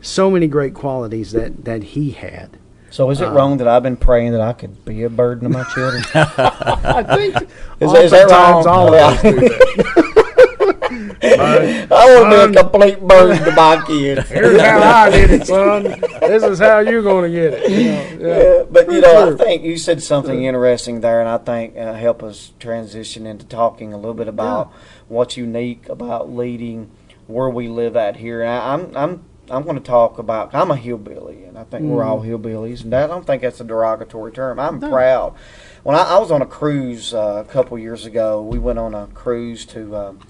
So 0.00 0.30
many 0.30 0.46
great 0.46 0.74
qualities 0.74 1.32
that, 1.32 1.64
that 1.64 1.82
he 1.82 2.10
had. 2.10 2.58
So 2.90 3.08
is 3.10 3.20
it 3.20 3.28
uh, 3.28 3.32
wrong 3.32 3.58
that 3.58 3.68
I've 3.68 3.84
been 3.84 3.96
praying 3.96 4.32
that 4.32 4.40
I 4.40 4.52
could 4.52 4.84
be 4.84 5.04
a 5.04 5.08
burden 5.08 5.44
to 5.44 5.48
my 5.48 5.62
children? 5.72 6.02
I 6.14 7.04
think 7.04 7.36
is, 7.78 7.92
is 7.92 8.10
that 8.10 8.28
wrong? 8.30 8.66
All 8.66 8.88
of 8.88 8.94
us 8.94 9.22
do 9.22 9.32
that. 9.40 10.19
I 11.22 11.86
want 11.90 12.32
to 12.32 12.48
be 12.48 12.56
a 12.56 12.62
complete 12.62 13.00
burden 13.00 13.44
to 13.44 13.52
my 13.52 13.82
kids. 13.86 14.28
Here's 14.28 14.60
how 14.60 14.80
I 14.80 15.10
did 15.10 15.30
it, 15.30 15.46
son. 15.46 15.84
This 16.20 16.42
is 16.42 16.58
how 16.58 16.78
you're 16.78 17.02
going 17.02 17.30
to 17.30 17.38
get 17.38 17.54
it. 17.54 17.70
You 17.70 17.84
know, 17.84 18.28
yeah. 18.28 18.42
yeah. 18.42 18.62
but 18.70 18.90
you 18.90 19.00
know, 19.00 19.32
I 19.32 19.36
think 19.36 19.62
you 19.62 19.76
said 19.76 20.02
something 20.02 20.44
interesting 20.44 21.02
there, 21.02 21.20
and 21.20 21.28
I 21.28 21.36
think 21.36 21.76
uh, 21.76 21.92
help 21.92 22.22
us 22.22 22.52
transition 22.58 23.26
into 23.26 23.44
talking 23.44 23.92
a 23.92 23.96
little 23.96 24.14
bit 24.14 24.28
about 24.28 24.70
yeah. 24.72 24.80
what's 25.08 25.36
unique 25.36 25.88
about 25.90 26.32
leading 26.32 26.90
where 27.26 27.50
we 27.50 27.68
live 27.68 27.96
at 27.96 28.16
here. 28.16 28.42
And 28.42 28.50
I, 28.50 28.72
I'm 28.72 28.96
I'm 28.96 29.24
I'm 29.50 29.64
going 29.64 29.76
to 29.76 29.82
talk 29.82 30.18
about. 30.18 30.54
I'm 30.54 30.70
a 30.70 30.76
hillbilly, 30.76 31.44
and 31.44 31.58
I 31.58 31.64
think 31.64 31.84
mm. 31.84 31.88
we're 31.88 32.04
all 32.04 32.20
mm. 32.22 32.28
hillbillies, 32.28 32.84
and 32.84 32.94
I 32.94 33.06
don't 33.06 33.26
think 33.26 33.42
that's 33.42 33.60
a 33.60 33.64
derogatory 33.64 34.32
term. 34.32 34.60
I'm 34.60 34.78
no. 34.78 34.90
proud. 34.90 35.34
When 35.82 35.96
I, 35.96 36.02
I, 36.02 36.18
was 36.18 36.30
on 36.30 36.42
a 36.42 36.46
cruise 36.46 37.14
uh, 37.14 37.42
a 37.46 37.50
couple 37.50 37.78
years 37.78 38.04
ago, 38.04 38.42
we 38.42 38.58
went 38.58 38.78
on 38.78 38.94
a 38.94 39.06
cruise 39.08 39.64
to 39.66 39.96
um, 39.96 40.20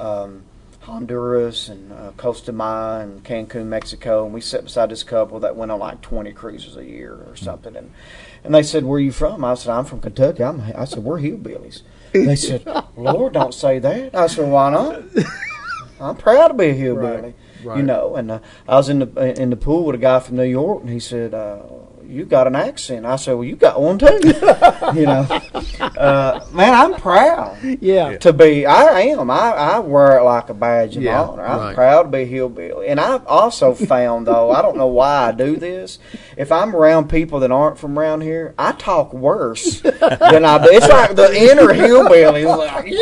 um, 0.00 0.42
Honduras 0.80 1.68
and 1.68 1.92
uh, 1.92 2.12
Costa 2.16 2.52
Maya 2.52 3.00
and 3.00 3.22
Cancun, 3.22 3.66
Mexico, 3.66 4.24
and 4.24 4.32
we 4.32 4.40
sat 4.40 4.64
beside 4.64 4.90
this 4.90 5.02
couple 5.02 5.40
that 5.40 5.54
went 5.54 5.70
on 5.70 5.78
like 5.78 6.00
20 6.00 6.32
cruises 6.32 6.76
a 6.76 6.84
year 6.84 7.12
or 7.12 7.36
something, 7.36 7.76
and 7.76 7.92
and 8.42 8.54
they 8.54 8.62
said, 8.62 8.84
"Where 8.84 8.96
are 8.96 9.00
you 9.00 9.12
from?" 9.12 9.44
I 9.44 9.54
said, 9.54 9.72
"I'm 9.72 9.84
from 9.84 10.00
Kentucky." 10.00 10.42
I'm, 10.42 10.60
I 10.74 10.86
said, 10.86 11.04
"We're 11.04 11.18
hillbillies." 11.18 11.82
They 12.12 12.36
said, 12.36 12.66
"Lord, 12.96 13.34
don't 13.34 13.52
say 13.54 13.78
that." 13.78 14.14
I 14.14 14.26
said, 14.26 14.48
"Why 14.48 14.70
not?" 14.70 15.02
I'm 16.00 16.16
proud 16.16 16.48
to 16.48 16.54
be 16.54 16.68
a 16.68 16.72
hillbilly. 16.74 17.20
Right. 17.20 17.34
Right. 17.62 17.76
You 17.76 17.82
know, 17.82 18.16
and 18.16 18.30
uh, 18.30 18.38
I 18.66 18.76
was 18.76 18.88
in 18.88 19.00
the 19.00 19.40
in 19.40 19.50
the 19.50 19.56
pool 19.56 19.84
with 19.84 19.96
a 19.96 19.98
guy 19.98 20.18
from 20.20 20.36
New 20.36 20.44
York, 20.44 20.80
and 20.80 20.88
he 20.88 20.98
said, 20.98 21.34
uh, 21.34 21.58
"You 22.10 22.24
got 22.24 22.46
an 22.46 22.56
accent." 22.56 23.06
I 23.06 23.16
said, 23.16 23.34
"Well, 23.34 23.44
you 23.44 23.56
got 23.56 23.80
one 23.80 23.98
too." 23.98 24.06
you 24.94 25.06
know, 25.06 25.26
uh, 25.80 26.44
man, 26.52 26.74
I'm 26.74 26.94
proud. 27.00 27.58
Yeah. 27.80 28.16
To 28.18 28.32
be, 28.32 28.66
I 28.66 29.00
am. 29.00 29.30
I, 29.30 29.50
I 29.50 29.78
wear 29.78 30.18
it 30.18 30.22
like 30.22 30.48
a 30.48 30.54
badge 30.54 30.96
of 30.96 31.02
yeah, 31.02 31.22
honor. 31.22 31.44
I'm 31.44 31.58
right. 31.58 31.74
proud 31.74 32.04
to 32.04 32.08
be 32.08 32.24
hillbilly, 32.24 32.88
and 32.88 32.98
I've 33.00 33.26
also 33.26 33.74
found 33.90 34.26
though 34.26 34.50
I 34.50 34.62
don't 34.62 34.76
know 34.76 34.88
why 34.88 35.28
I 35.28 35.32
do 35.32 35.56
this. 35.56 35.98
If 36.36 36.52
I'm 36.52 36.74
around 36.74 37.08
people 37.08 37.40
that 37.40 37.50
aren't 37.50 37.78
from 37.78 37.98
around 37.98 38.22
here, 38.22 38.54
I 38.58 38.72
talk 38.72 39.12
worse 39.12 39.80
than 39.80 40.44
I 40.44 40.58
do. 40.58 40.70
It's 40.70 40.88
like 40.88 41.14
the 41.14 41.34
inner 41.34 41.72
hillbilly 41.72 42.42
is 42.42 42.46
like, 42.46 42.86
yeah. 42.86 43.00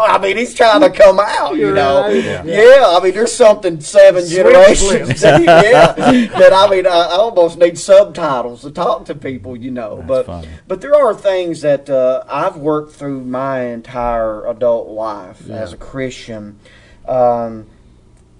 I 0.00 0.18
mean, 0.22 0.36
he's 0.36 0.54
trying 0.54 0.80
to 0.80 0.90
come 0.90 1.18
out. 1.20 1.56
You 1.56 1.72
know, 1.72 2.02
right. 2.02 2.24
yeah. 2.24 2.44
yeah. 2.44 2.96
I 2.96 3.00
mean, 3.02 3.12
there's 3.12 3.32
something 3.32 3.80
seven 3.80 4.22
Switch 4.24 4.36
generations. 4.36 5.22
yeah, 5.22 5.92
that 5.92 6.52
I 6.52 6.70
mean, 6.70 6.86
I, 6.86 6.90
I, 6.90 7.16
almost 7.16 7.58
need 7.58 7.78
subtitles 7.98 8.62
to 8.62 8.70
talk 8.70 9.04
to 9.06 9.14
people. 9.14 9.56
You 9.56 9.70
know, 9.70 9.96
That's 9.96 10.08
but 10.08 10.26
funny. 10.26 10.48
but 10.66 10.80
there 10.80 10.94
are 10.94 11.14
things 11.14 11.60
that 11.62 11.90
uh, 11.90 12.24
I've 12.28 12.56
worked 12.56 12.92
through 12.92 13.24
my 13.24 13.62
entire 13.62 14.46
adult 14.46 14.88
life 14.88 15.42
yeah. 15.46 15.56
as 15.56 15.72
a 15.72 15.76
Christian. 15.76 16.58
Um, 17.06 17.66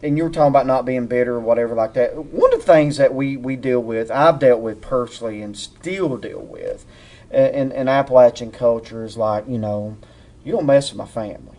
and 0.03 0.17
you 0.17 0.25
were 0.25 0.31
talking 0.31 0.49
about 0.49 0.67
not 0.67 0.85
being 0.85 1.07
bitter 1.07 1.35
or 1.35 1.41
whatever 1.41 1.75
like 1.75 1.95
that. 1.95 2.15
One 2.15 2.53
of 2.55 2.61
the 2.61 2.67
things 2.67 2.99
that 2.99 3.15
we, 3.15 3.37
we 3.37 3.57
deal 3.57 3.81
with, 3.81 4.11
I've 4.11 4.39
dealt 4.39 4.61
with 4.61 4.81
personally 4.81 5.43
and 5.43 5.57
still 5.57 6.17
deal 6.17 6.41
with 6.41 6.87
in, 7.31 7.73
in 7.73 7.89
Appalachian 7.89 8.53
culture 8.53 9.05
is 9.05 9.17
like, 9.17 9.49
you 9.49 9.59
know, 9.59 9.97
you 10.45 10.53
don't 10.53 10.67
mess 10.67 10.91
with 10.91 10.99
my 10.99 11.07
family. 11.07 11.57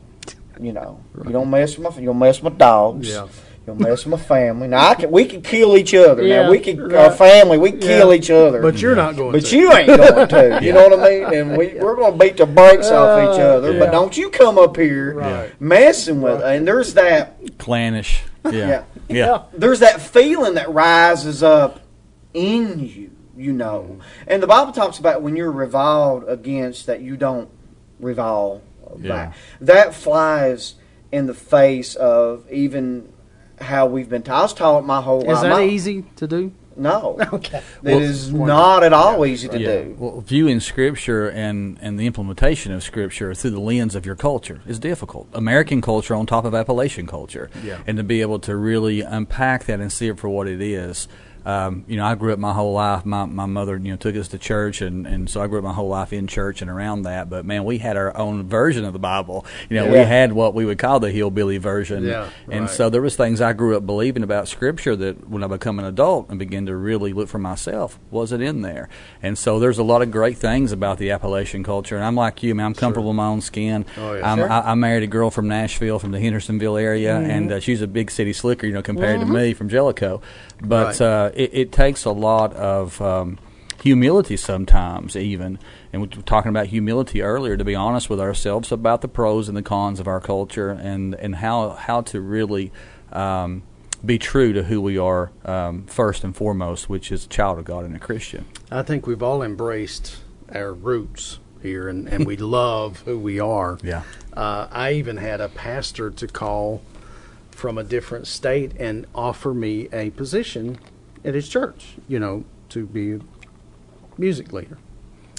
You 0.60 0.74
know, 0.74 1.03
right. 1.13 1.27
you 1.27 1.32
don't 1.32 1.50
mess 1.50 1.77
with 1.77 1.96
my, 1.96 2.01
you 2.01 2.08
don't 2.08 2.20
mess 2.20 2.41
with 2.41 2.53
my 2.53 2.58
dogs. 2.58 3.10
Yeah. 3.10 3.27
You 3.69 3.75
don't 3.75 3.88
mess 3.88 4.05
with 4.05 4.19
my 4.19 4.25
family. 4.25 4.67
Now 4.67 4.89
I 4.89 4.95
can, 4.95 5.11
we 5.11 5.25
can 5.25 5.43
kill 5.43 5.77
each 5.77 5.93
other. 5.93 6.23
Yeah, 6.23 6.43
now 6.43 6.51
we 6.51 6.59
can, 6.59 6.81
right. 6.81 7.05
our 7.05 7.11
family, 7.11 7.59
we 7.59 7.71
can 7.71 7.81
yeah. 7.81 7.99
kill 7.99 8.13
each 8.13 8.31
other. 8.31 8.61
But 8.61 8.81
you're 8.81 8.95
not 8.95 9.15
going. 9.15 9.33
But 9.33 9.45
to. 9.45 9.55
you 9.55 9.71
ain't 9.71 9.88
going 9.88 10.27
to. 10.27 10.59
You 10.69 10.73
know 10.73 10.89
what 10.89 10.99
I 10.99 11.09
mean? 11.09 11.33
And 11.33 11.57
we 11.57 11.75
we're 11.75 11.95
going 11.95 12.13
to 12.13 12.17
beat 12.17 12.38
the 12.38 12.45
brakes 12.45 12.88
uh, 12.88 13.01
off 13.01 13.35
each 13.35 13.39
other. 13.39 13.77
But 13.77 13.91
don't 13.91 14.15
you 14.17 14.29
come 14.29 14.57
up 14.57 14.75
here 14.75 15.13
right. 15.13 15.61
messing 15.61 16.21
with. 16.21 16.41
And 16.41 16.67
there's 16.67 16.95
that 16.95 17.57
clannish. 17.59 18.23
Yeah. 18.49 18.83
yeah. 19.07 19.43
There's 19.53 19.79
that 19.79 20.01
feeling 20.01 20.55
that 20.55 20.71
rises 20.71 21.43
up 21.43 21.81
in 22.33 22.79
you. 22.79 23.11
You 23.38 23.53
know, 23.53 23.99
and 24.27 24.43
the 24.43 24.47
Bible 24.47 24.73
talks 24.73 24.99
about 24.99 25.21
when 25.21 25.38
you're 25.38 25.51
reviled 25.51 26.25
against 26.27 26.88
that 26.88 26.99
you 26.99 27.15
don't 27.15 27.49
revile 27.99 28.61
back. 28.97 29.33
That 29.61 29.93
flies 29.95 30.75
in 31.11 31.25
the 31.25 31.33
face 31.33 31.95
of 31.95 32.51
even 32.51 33.13
how 33.62 33.86
we've 33.86 34.10
been 34.10 34.24
taught. 34.24 34.39
I 34.39 34.42
was 34.44 34.54
taught 34.54 34.86
my 34.86 35.01
whole 35.01 35.22
life. 35.22 35.38
Is 35.38 35.44
uh, 35.44 35.56
that 35.56 35.63
easy 35.63 36.04
to 36.18 36.28
do? 36.28 36.51
No. 36.75 37.18
Okay. 37.30 37.58
It 37.58 37.63
well, 37.84 38.00
is 38.00 38.34
not 38.34 38.84
at 38.84 38.92
all 38.92 39.25
easy 39.25 39.48
to 39.50 39.60
yeah. 39.60 39.82
do. 39.84 39.96
Well, 40.00 40.22
viewing 40.22 40.60
Scripture 40.60 41.30
and, 41.30 41.78
and 41.82 42.00
the 42.00 42.08
implementation 42.08 42.72
of 42.72 42.84
Scripture 42.84 43.36
through 43.36 43.51
the 43.51 43.60
lens 43.60 43.94
of 43.96 44.06
your 44.06 44.16
culture 44.16 44.62
is 44.66 44.80
difficult. 44.80 45.28
American 45.34 45.82
culture 45.82 46.16
on 46.16 46.25
top 46.25 46.46
of 46.46 46.56
Appalachian 46.56 47.06
culture. 47.06 47.50
Yeah. 47.63 47.82
And 47.86 47.98
to 47.98 48.04
be 48.04 48.22
able 48.22 48.39
to 48.39 48.56
really 48.56 49.01
unpack 49.01 49.66
that 49.66 49.80
and 49.80 49.92
see 49.92 50.08
it 50.08 50.18
for 50.18 50.30
what 50.30 50.48
it 50.48 50.62
is 50.62 51.08
um, 51.46 51.86
you 51.88 51.98
know, 51.98 52.05
I 52.05 52.15
grew 52.15 52.34
up 52.34 52.39
my 52.39 52.53
whole 52.53 52.74
life. 52.74 53.05
My 53.05 53.25
my 53.25 53.46
mother, 53.46 53.77
you 53.77 53.91
know, 53.91 53.96
took 53.98 54.15
us 54.15 54.27
to 54.29 54.38
church, 54.38 54.81
and, 54.81 55.08
and 55.08 55.29
so 55.29 55.41
I 55.41 55.48
grew 55.48 55.60
up 55.60 55.63
my 55.63 55.74
whole 55.74 55.89
life 55.89 56.12
in 56.13 56.27
church 56.27 56.62
and 56.62 56.69
around 56.69 57.03
that. 57.03 57.29
But 57.29 57.46
man, 57.46 57.63
we 57.63 57.77
had 57.77 57.98
our 57.98 58.15
own 58.17 58.43
version 58.48 58.86
of 58.86 58.93
the 58.93 59.00
Bible. 59.00 59.46
You 59.69 59.77
know, 59.77 59.91
we 59.91 59.98
had 59.98 60.34
what 60.34 60.53
we 60.53 60.65
would 60.65 60.77
call 60.79 61.00
the 61.00 61.12
hillbilly 61.12 61.58
version. 61.58 62.03
Yeah, 62.03 62.29
and 62.50 62.62
right. 62.62 62.69
so 62.69 62.89
there 62.89 63.01
was 63.01 63.15
things 63.15 63.41
I 63.41 63.53
grew 63.53 63.75
up 63.77 63.86
believing 63.86 64.24
about 64.24 64.48
Scripture 64.48 64.96
that 64.96 65.29
when 65.29 65.43
I 65.43 65.48
become 65.48 65.79
an 65.79 65.86
adult 65.86 66.29
and 66.29 66.38
begin 66.39 66.65
to 66.65 66.75
really 66.75 67.13
look 67.13 67.29
for 67.29 67.39
myself, 67.39 68.00
wasn't 68.12 68.43
in 68.43 68.62
there. 68.62 68.89
And 69.22 69.38
so 69.38 69.60
there's 69.60 69.77
a 69.79 69.84
lot 69.84 70.01
of 70.01 70.12
great 70.12 70.38
things 70.38 70.72
about 70.72 70.98
the 70.98 71.12
Appalachian 71.12 71.63
culture. 71.63 71.96
And 71.96 72.03
I'm 72.05 72.15
like 72.15 72.43
you, 72.43 72.55
man. 72.55 72.65
I'm 72.67 72.74
comfortable 72.74 73.12
in 73.12 73.15
my 73.15 73.27
own 73.27 73.41
skin. 73.41 73.86
Oh, 73.98 74.13
yeah. 74.13 74.31
I'm, 74.31 74.38
Sure. 74.39 74.50
I, 74.51 74.72
I 74.72 74.75
married 74.75 75.03
a 75.03 75.08
girl 75.08 75.29
from 75.31 75.48
Nashville, 75.48 76.00
from 76.00 76.12
the 76.12 76.19
Hendersonville 76.19 76.77
area, 76.77 77.13
Mm-hmm. 77.15 77.29
and 77.31 77.51
uh, 77.53 77.60
she's 77.60 77.81
a 77.81 77.88
big 77.88 78.12
city 78.12 78.34
slicker, 78.34 78.65
you 78.67 78.74
know, 78.74 78.81
compared 78.81 79.19
to 79.19 79.25
me 79.25 79.53
from 79.53 79.69
Jellico. 79.69 80.22
But 80.62 81.00
Right. 81.00 81.01
uh, 81.01 81.28
it, 81.36 81.51
it 81.53 81.71
takes 81.71 82.05
a 82.05 82.12
lot 82.12 82.53
of 82.53 83.01
um, 83.01 83.39
humility 83.81 84.38
sometimes, 84.38 85.15
even. 85.15 85.59
And 85.91 86.01
we 86.01 86.07
were 86.07 86.24
talking 86.24 86.50
about 86.50 86.67
humility 86.67 87.21
earlier, 87.21 87.57
to 87.57 87.63
be 87.63 87.75
honest 87.75 88.09
with 88.09 88.19
ourselves 88.19 88.71
about 88.71 89.01
the 89.01 89.07
pros 89.07 89.48
and 89.48 89.57
the 89.57 89.63
cons 89.63 90.00
of 90.00 90.07
our 90.07 90.19
culture, 90.19 90.69
and 90.69 91.15
and 91.15 91.36
how 91.36 91.71
how 91.71 92.01
to 92.01 92.21
really. 92.21 92.71
Um, 93.12 93.63
be 94.05 94.17
true 94.17 94.53
to 94.53 94.63
who 94.63 94.79
we 94.79 94.98
are 94.98 95.29
um, 95.43 95.83
first 95.86 96.24
and 96.24 96.33
foremost, 96.33 96.88
which 96.88 97.12
is 97.12 97.25
a 97.25 97.27
child 97.27 97.59
of 97.59 97.65
God 97.65 97.83
and 97.83 97.93
a 97.93 98.00
Christian. 98.00 98.45
I 98.71 98.81
think 98.81 99.05
we've 99.05 99.21
all 99.21 99.43
embraced 99.43 100.19
our 100.55 100.74
roots 100.74 101.39
here, 101.62 101.89
and, 101.89 102.07
and 102.07 102.25
we 102.25 102.38
love 102.38 103.01
who 103.01 103.19
we 103.19 103.41
are. 103.41 103.77
Yeah. 103.83 104.03
Uh, 104.31 104.67
I 104.71 104.93
even 104.93 105.17
had 105.17 105.41
a 105.41 105.50
pastor 105.50 106.09
to 106.12 106.27
call 106.27 106.81
from 107.51 107.77
a 107.77 107.83
different 107.83 108.25
state 108.27 108.71
and 108.79 109.05
offer 109.13 109.53
me 109.53 109.89
a 109.91 110.12
position 110.12 110.79
at 111.23 111.33
his 111.33 111.49
church, 111.49 111.95
you 112.07 112.19
know, 112.19 112.43
to 112.69 112.85
be 112.85 113.13
a 113.13 113.19
music 114.17 114.53
leader. 114.53 114.77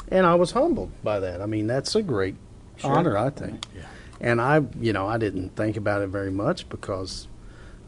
And 0.09 0.27
I 0.27 0.35
was 0.35 0.53
humbled 0.53 0.91
by 1.03 1.21
that. 1.21 1.41
I 1.41 1.47
mean, 1.47 1.67
that's 1.67 1.95
a 1.95 2.03
great 2.03 2.37
honor, 2.83 3.17
I 3.17 3.31
think. 3.31 3.65
Yeah. 3.75 3.87
And 4.21 4.41
I, 4.41 4.63
you 4.79 4.93
know, 4.93 5.07
I 5.07 5.19
didn't 5.19 5.57
think 5.57 5.77
about 5.77 6.03
it 6.03 6.09
very 6.09 6.31
much 6.31 6.69
because 6.69 7.29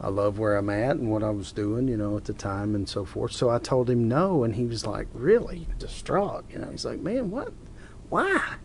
I 0.01 0.09
love 0.09 0.39
where 0.39 0.57
I'm 0.57 0.69
at 0.69 0.97
and 0.97 1.11
what 1.11 1.23
I 1.23 1.29
was 1.29 1.51
doing, 1.51 1.87
you 1.87 1.97
know, 1.97 2.17
at 2.17 2.25
the 2.25 2.33
time 2.33 2.75
and 2.75 2.89
so 2.89 3.05
forth. 3.05 3.31
So 3.33 3.49
I 3.49 3.59
told 3.59 3.89
him 3.89 4.07
no, 4.07 4.43
and 4.43 4.55
he 4.55 4.65
was 4.65 4.85
like 4.85 5.07
really 5.13 5.67
distraught. 5.77 6.45
You 6.49 6.59
know, 6.59 6.69
he's 6.71 6.85
like, 6.85 6.99
"Man, 6.99 7.29
what? 7.29 7.53
Why?" 8.09 8.55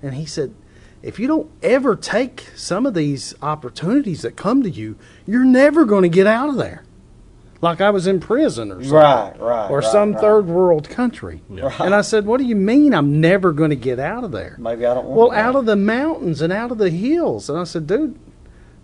And 0.00 0.14
he 0.14 0.24
said, 0.24 0.54
"If 1.02 1.18
you 1.18 1.26
don't 1.26 1.50
ever 1.62 1.96
take 1.96 2.50
some 2.54 2.86
of 2.86 2.94
these 2.94 3.34
opportunities 3.42 4.22
that 4.22 4.36
come 4.36 4.62
to 4.62 4.70
you, 4.70 4.96
you're 5.26 5.44
never 5.44 5.84
going 5.84 6.04
to 6.04 6.08
get 6.08 6.26
out 6.26 6.48
of 6.48 6.56
there." 6.56 6.84
Like 7.62 7.80
I 7.80 7.90
was 7.90 8.06
in 8.08 8.18
prison 8.20 8.70
or 8.72 8.74
something. 8.82 8.90
Right, 8.92 9.40
right, 9.40 9.70
Or 9.70 9.78
right, 9.78 9.90
some 9.90 10.12
right. 10.12 10.20
third 10.20 10.46
world 10.46 10.88
country. 10.90 11.42
Right. 11.48 11.80
And 11.80 11.94
I 11.94 12.00
said, 12.02 12.26
What 12.26 12.38
do 12.38 12.44
you 12.44 12.56
mean 12.56 12.92
I'm 12.92 13.20
never 13.20 13.52
going 13.52 13.70
to 13.70 13.76
get 13.76 13.98
out 14.00 14.24
of 14.24 14.32
there? 14.32 14.56
Maybe 14.58 14.84
I 14.84 14.94
don't 14.94 15.06
want 15.06 15.16
Well, 15.16 15.30
that. 15.30 15.38
out 15.38 15.54
of 15.56 15.66
the 15.66 15.76
mountains 15.76 16.42
and 16.42 16.52
out 16.52 16.72
of 16.72 16.78
the 16.78 16.90
hills. 16.90 17.48
And 17.48 17.56
I 17.58 17.62
said, 17.64 17.86
dude, 17.86 18.18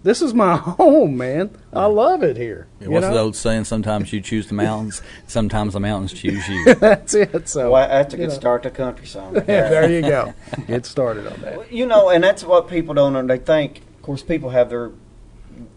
this 0.04 0.22
is 0.22 0.32
my 0.32 0.56
home, 0.56 1.16
man. 1.16 1.50
I 1.72 1.86
love 1.86 2.22
it 2.22 2.36
here. 2.36 2.68
Yeah, 2.80 2.86
what's 2.88 3.08
know? 3.08 3.14
the 3.14 3.18
old 3.20 3.34
saying? 3.34 3.64
Sometimes 3.64 4.12
you 4.12 4.20
choose 4.20 4.46
the 4.46 4.54
mountains, 4.54 5.02
sometimes 5.26 5.72
the 5.74 5.80
mountains 5.80 6.12
choose 6.12 6.48
you. 6.48 6.72
That's 6.76 7.14
it. 7.14 7.48
So 7.48 7.72
Well, 7.72 7.88
that's 7.88 8.14
a 8.14 8.16
you 8.16 8.22
good 8.22 8.28
know. 8.30 8.34
start 8.36 8.62
to 8.62 8.70
country 8.70 9.06
song. 9.08 9.32
there 9.46 9.90
you 9.90 10.02
go. 10.02 10.34
Get 10.68 10.86
started 10.86 11.26
on 11.26 11.40
that. 11.40 11.72
you 11.72 11.84
know, 11.84 12.10
and 12.10 12.22
that's 12.22 12.44
what 12.44 12.68
people 12.68 12.94
don't 12.94 13.12
know. 13.12 13.26
They 13.26 13.38
think, 13.38 13.78
of 13.96 14.02
course, 14.02 14.22
people 14.22 14.50
have 14.50 14.70
their 14.70 14.92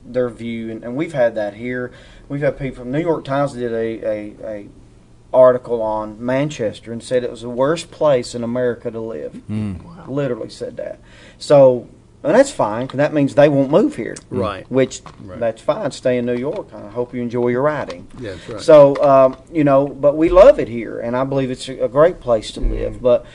their 0.06 0.30
view, 0.30 0.72
and, 0.72 0.84
and 0.84 0.96
we've 0.96 1.14
had 1.14 1.36
that 1.36 1.56
here. 1.56 1.92
We've 2.30 2.42
had 2.42 2.58
people 2.58 2.84
from 2.84 2.92
New 2.92 3.00
York 3.00 3.26
Times 3.26 3.54
did 3.54 3.72
a, 3.74 4.06
a, 4.06 4.36
a 4.44 4.70
article 5.34 5.82
on 5.82 6.24
Manchester 6.24 6.92
and 6.92 7.02
said 7.02 7.24
it 7.24 7.32
was 7.32 7.42
the 7.42 7.50
worst 7.50 7.92
place 7.92 8.36
in 8.36 8.44
America 8.44 8.92
to 8.92 9.00
live. 9.00 9.34
Mm. 9.50 10.08
Literally 10.08 10.50
said 10.50 10.78
that. 10.78 11.00
So, 11.38 11.88
and 12.24 12.36
that's 12.36 12.52
fine 12.52 12.86
because 12.86 12.98
that 12.98 13.14
means 13.14 13.34
they 13.36 13.50
won't 13.50 13.72
move 13.72 13.96
here. 13.96 14.16
Right. 14.30 14.70
Which 14.70 15.02
Right. 15.24 15.40
that's 15.40 15.62
fine. 15.62 15.92
Stay 15.92 16.18
in 16.18 16.26
New 16.26 16.36
York. 16.36 16.68
I 16.74 16.90
hope 16.90 17.14
you 17.14 17.22
enjoy 17.22 17.48
your 17.48 17.62
riding. 17.64 18.08
Yeah, 18.20 18.32
that's 18.34 18.50
right. 18.50 18.62
So, 18.62 19.02
um, 19.04 19.38
you 19.52 19.64
know, 19.64 19.88
but 19.88 20.18
we 20.18 20.30
love 20.30 20.60
it 20.60 20.68
here, 20.68 21.00
and 21.00 21.16
I 21.16 21.24
believe 21.24 21.50
it's 21.50 21.68
a, 21.70 21.86
a 21.86 21.88
great 21.90 22.20
place 22.20 22.52
to 22.52 22.60
live. 22.60 23.02
But 23.02 23.26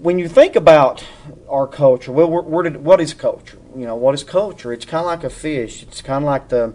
when 0.00 0.18
you 0.18 0.28
think 0.28 0.56
about 0.56 1.04
our 1.48 1.66
culture, 1.66 2.10
well, 2.10 2.30
where, 2.30 2.42
where 2.42 2.62
did, 2.62 2.82
what 2.82 3.00
is 3.00 3.12
culture? 3.12 3.58
You 3.76 3.84
know, 3.84 3.96
what 3.96 4.14
is 4.14 4.24
culture? 4.24 4.72
It's 4.72 4.86
kind 4.86 5.00
of 5.00 5.06
like 5.06 5.24
a 5.24 5.30
fish. 5.30 5.82
It's 5.82 6.00
kind 6.00 6.24
of 6.24 6.26
like 6.26 6.48
the 6.48 6.74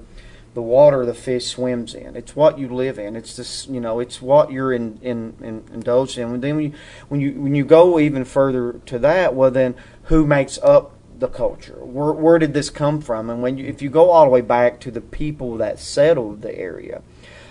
the 0.54 0.62
water 0.62 1.06
the 1.06 1.14
fish 1.14 1.48
swims 1.48 1.94
in. 1.94 2.16
It's 2.16 2.34
what 2.34 2.58
you 2.58 2.74
live 2.74 2.98
in. 2.98 3.18
It's 3.18 3.36
this, 3.36 3.68
you 3.68 3.82
know, 3.82 4.00
it's 4.00 4.22
what 4.22 4.54
you're 4.54 4.72
in, 4.72 4.98
in, 5.02 5.36
in 5.42 5.66
indulged 5.74 6.18
in. 6.18 6.30
And 6.30 6.42
then 6.42 6.56
when 6.56 6.64
you, 6.64 6.74
when 7.10 7.20
you 7.20 7.32
when 7.34 7.56
you 7.56 7.66
go 7.66 8.00
even 8.00 8.24
further 8.24 8.80
to 8.86 9.00
that, 9.00 9.36
well, 9.36 9.52
then 9.52 9.76
who 10.04 10.26
makes 10.26 10.58
up 10.60 10.94
the 11.18 11.28
culture? 11.28 11.84
Where 11.84 12.14
where 12.14 12.40
did 12.40 12.54
this 12.54 12.70
come 12.70 13.02
from? 13.02 13.30
And 13.30 13.42
when 13.42 13.58
you, 13.58 13.66
if 13.66 13.82
you 13.82 13.90
go 13.90 14.12
all 14.12 14.24
the 14.24 14.32
way 14.32 14.42
back 14.42 14.80
to 14.82 14.92
the 14.92 15.02
people 15.02 15.58
that 15.58 15.78
settled 15.80 16.42
the 16.42 16.58
area, 16.58 17.02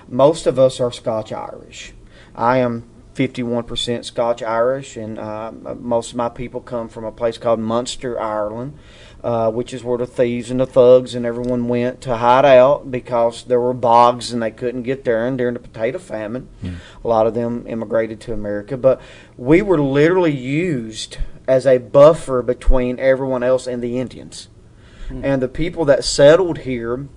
most 0.08 0.46
of 0.46 0.58
us 0.58 0.80
are 0.80 0.92
Scotch 0.92 1.30
Irish. 1.30 1.92
I 2.34 2.58
am 2.58 2.88
51% 3.14 4.04
Scotch 4.04 4.42
Irish, 4.42 4.96
and 4.96 5.18
uh, 5.18 5.52
most 5.78 6.10
of 6.10 6.16
my 6.16 6.28
people 6.28 6.60
come 6.60 6.88
from 6.88 7.04
a 7.04 7.12
place 7.12 7.38
called 7.38 7.60
Munster, 7.60 8.20
Ireland, 8.20 8.76
uh, 9.22 9.50
which 9.50 9.72
is 9.72 9.84
where 9.84 9.98
the 9.98 10.06
thieves 10.06 10.50
and 10.50 10.60
the 10.60 10.66
thugs 10.66 11.14
and 11.14 11.24
everyone 11.24 11.68
went 11.68 12.00
to 12.02 12.16
hide 12.16 12.44
out 12.44 12.90
because 12.90 13.44
there 13.44 13.60
were 13.60 13.72
bogs 13.72 14.32
and 14.32 14.42
they 14.42 14.50
couldn't 14.50 14.82
get 14.82 15.04
there. 15.04 15.26
And 15.26 15.38
during 15.38 15.54
the 15.54 15.60
potato 15.60 15.98
famine, 15.98 16.48
a 17.04 17.08
lot 17.08 17.26
of 17.26 17.34
them 17.34 17.66
immigrated 17.66 18.20
to 18.22 18.32
America. 18.32 18.76
But 18.76 19.00
we 19.36 19.62
were 19.62 19.80
literally 19.80 20.36
used 20.36 21.18
as 21.46 21.66
a 21.66 21.78
buffer 21.78 22.42
between 22.42 22.98
everyone 22.98 23.42
else 23.42 23.66
and 23.66 23.82
the 23.82 23.98
Indians. 23.98 24.48
And 25.22 25.42
the 25.42 25.48
people 25.48 25.84
that 25.84 26.04
settled 26.04 26.58
here 26.58 27.08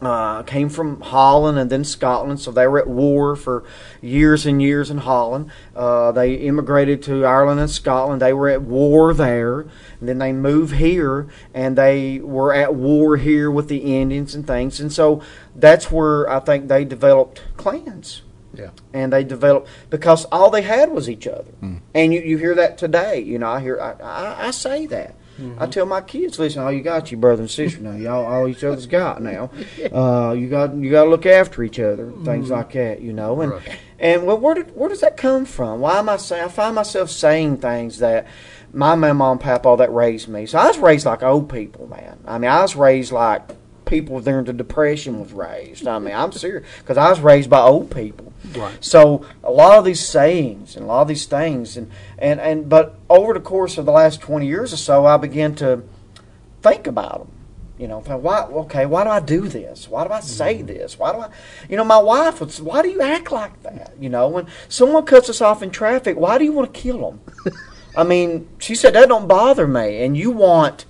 uh, 0.00 0.42
came 0.44 0.68
from 0.68 1.00
Holland 1.00 1.58
and 1.58 1.70
then 1.70 1.82
Scotland, 1.84 2.40
so 2.40 2.50
they 2.52 2.66
were 2.66 2.78
at 2.78 2.86
war 2.88 3.34
for 3.34 3.64
years 4.00 4.46
and 4.46 4.62
years 4.62 4.90
in 4.90 4.98
Holland. 4.98 5.50
Uh, 5.74 6.12
they 6.12 6.34
immigrated 6.34 7.02
to 7.04 7.24
Ireland 7.24 7.58
and 7.60 7.70
Scotland. 7.70 8.22
They 8.22 8.32
were 8.32 8.48
at 8.48 8.62
war 8.62 9.12
there, 9.12 9.60
and 9.98 10.08
then 10.08 10.18
they 10.18 10.32
moved 10.32 10.76
here, 10.76 11.26
and 11.52 11.76
they 11.76 12.20
were 12.20 12.54
at 12.54 12.74
war 12.74 13.16
here 13.16 13.50
with 13.50 13.68
the 13.68 14.00
Indians 14.00 14.34
and 14.34 14.46
things. 14.46 14.78
And 14.80 14.92
so 14.92 15.20
that's 15.56 15.90
where 15.90 16.28
I 16.30 16.38
think 16.40 16.68
they 16.68 16.84
developed 16.84 17.42
clans 17.56 18.22
Yeah. 18.54 18.70
and 18.92 19.12
they 19.12 19.24
developed 19.24 19.68
because 19.90 20.24
all 20.26 20.50
they 20.50 20.62
had 20.62 20.90
was 20.92 21.10
each 21.10 21.26
other. 21.26 21.50
And 21.94 22.14
you, 22.14 22.20
you 22.20 22.38
hear 22.38 22.54
that 22.54 22.78
today. 22.78 23.20
You 23.20 23.38
know, 23.40 23.50
I 23.50 23.60
hear 23.60 23.80
I, 23.80 23.92
I, 24.02 24.46
I 24.46 24.50
say 24.52 24.86
that. 24.86 25.16
I 25.58 25.66
tell 25.66 25.86
my 25.86 26.00
kids, 26.00 26.38
listen, 26.38 26.62
all 26.62 26.72
you 26.72 26.82
got, 26.82 27.10
you 27.10 27.16
brother 27.16 27.42
and 27.42 27.50
sister 27.50 27.80
now. 27.80 27.92
Y'all, 27.92 28.24
all 28.26 28.48
each 28.48 28.64
other's 28.64 28.86
got 28.86 29.22
now. 29.22 29.50
Uh, 29.92 30.32
you 30.32 30.48
got, 30.48 30.74
you 30.74 30.90
got 30.90 31.04
to 31.04 31.10
look 31.10 31.24
after 31.26 31.62
each 31.62 31.78
other, 31.80 32.12
things 32.24 32.50
like 32.50 32.72
that. 32.72 33.00
You 33.00 33.12
know, 33.12 33.40
and 33.40 33.52
Right. 33.52 33.78
and 33.98 34.26
well, 34.26 34.38
where 34.38 34.54
did, 34.54 34.74
where 34.76 34.88
does 34.88 35.00
that 35.00 35.16
come 35.16 35.44
from? 35.46 35.80
Why 35.80 35.98
am 35.98 36.08
I 36.08 36.16
saying? 36.18 36.44
I 36.44 36.48
find 36.48 36.74
myself 36.74 37.10
saying 37.10 37.58
things 37.58 37.98
that 37.98 38.26
my 38.72 38.94
mama 38.94 39.30
and 39.32 39.40
papa 39.40 39.76
that 39.78 39.92
raised 39.92 40.28
me. 40.28 40.46
So 40.46 40.58
I 40.58 40.66
was 40.66 40.78
raised 40.78 41.06
like 41.06 41.22
old 41.22 41.48
people, 41.50 41.86
man. 41.86 42.18
I 42.26 42.38
mean, 42.38 42.50
I 42.50 42.60
was 42.62 42.76
raised 42.76 43.12
like 43.12 43.42
people 43.88 44.20
during 44.20 44.44
the 44.44 44.52
depression 44.52 45.20
was 45.20 45.32
raised. 45.32 45.86
I 45.86 45.98
mean, 45.98 46.14
I'm 46.14 46.30
serious 46.32 46.66
because 46.78 46.96
I 46.96 47.10
was 47.10 47.20
raised 47.20 47.50
by 47.50 47.60
old 47.60 47.90
people. 47.90 48.32
Right. 48.54 48.82
So 48.84 49.26
a 49.42 49.50
lot 49.50 49.78
of 49.78 49.84
these 49.84 50.06
sayings 50.06 50.76
and 50.76 50.84
a 50.84 50.88
lot 50.88 51.02
of 51.02 51.08
these 51.08 51.26
things 51.26 51.76
and, 51.76 51.90
and, 52.18 52.40
and 52.40 52.68
but 52.68 52.98
over 53.10 53.34
the 53.34 53.40
course 53.40 53.78
of 53.78 53.86
the 53.86 53.92
last 53.92 54.20
twenty 54.20 54.46
years 54.46 54.72
or 54.72 54.76
so, 54.76 55.06
I 55.06 55.16
began 55.16 55.54
to 55.56 55.82
think 56.62 56.86
about 56.86 57.18
them. 57.18 57.32
You 57.78 57.86
know, 57.86 58.00
why? 58.00 58.42
Okay, 58.42 58.86
why 58.86 59.04
do 59.04 59.10
I 59.10 59.20
do 59.20 59.46
this? 59.46 59.88
Why 59.88 60.04
do 60.06 60.12
I 60.12 60.18
say 60.18 60.56
mm-hmm. 60.56 60.66
this? 60.66 60.98
Why 60.98 61.12
do 61.12 61.20
I? 61.20 61.30
You 61.68 61.76
know, 61.76 61.84
my 61.84 61.98
wife 61.98 62.40
would. 62.40 62.52
Why 62.58 62.82
do 62.82 62.88
you 62.88 63.00
act 63.00 63.30
like 63.30 63.62
that? 63.62 63.94
You 64.00 64.08
know, 64.08 64.28
when 64.28 64.48
someone 64.68 65.06
cuts 65.06 65.30
us 65.30 65.40
off 65.40 65.62
in 65.62 65.70
traffic, 65.70 66.16
why 66.16 66.38
do 66.38 66.44
you 66.44 66.52
want 66.52 66.74
to 66.74 66.80
kill 66.80 67.10
them? 67.10 67.54
I 67.96 68.02
mean, 68.02 68.48
she 68.58 68.74
said 68.74 68.94
that 68.94 69.08
don't 69.08 69.28
bother 69.28 69.68
me, 69.68 70.02
and 70.02 70.16
you 70.16 70.32
want 70.32 70.86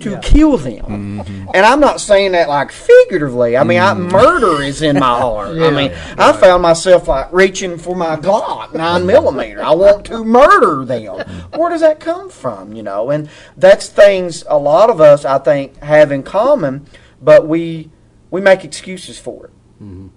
to 0.00 0.18
kill 0.20 0.56
them. 0.56 0.84
Mm-hmm. 1.22 1.48
And 1.54 1.66
I'm 1.66 1.80
not 1.80 2.00
saying 2.00 2.32
that 2.32 2.48
like 2.48 2.70
figuratively. 2.70 3.56
I 3.56 3.64
mean, 3.64 3.78
I, 3.78 3.94
mm-hmm. 3.94 4.08
murder 4.08 4.62
is 4.62 4.82
in 4.82 4.98
my 4.98 5.18
heart. 5.18 5.56
I 5.56 5.70
mean, 5.70 5.92
I 6.18 6.32
found 6.32 6.62
myself 6.62 7.08
like 7.08 7.32
reaching 7.32 7.78
for 7.78 7.96
my 7.96 8.16
Glock 8.16 8.74
nine 8.74 9.00
mm-hmm. 9.00 9.06
millimeter. 9.06 9.62
I 9.62 9.74
want 9.74 10.04
to 10.06 10.24
murder 10.24 10.84
them. 10.84 11.26
Where 11.54 11.70
does 11.70 11.80
that 11.80 12.00
come 12.00 12.28
from? 12.28 12.74
You 12.74 12.82
know, 12.82 13.10
and 13.10 13.28
that's 13.56 13.88
things 13.88 14.44
a 14.48 14.58
lot 14.58 14.90
of 14.90 15.00
us 15.00 15.24
I 15.24 15.38
think 15.38 15.76
have 15.78 16.12
in 16.12 16.22
common, 16.22 16.86
but 17.20 17.46
we 17.46 17.90
we 18.30 18.40
make 18.40 18.64
excuses 18.64 19.18
for 19.18 19.46
it. 19.46 19.52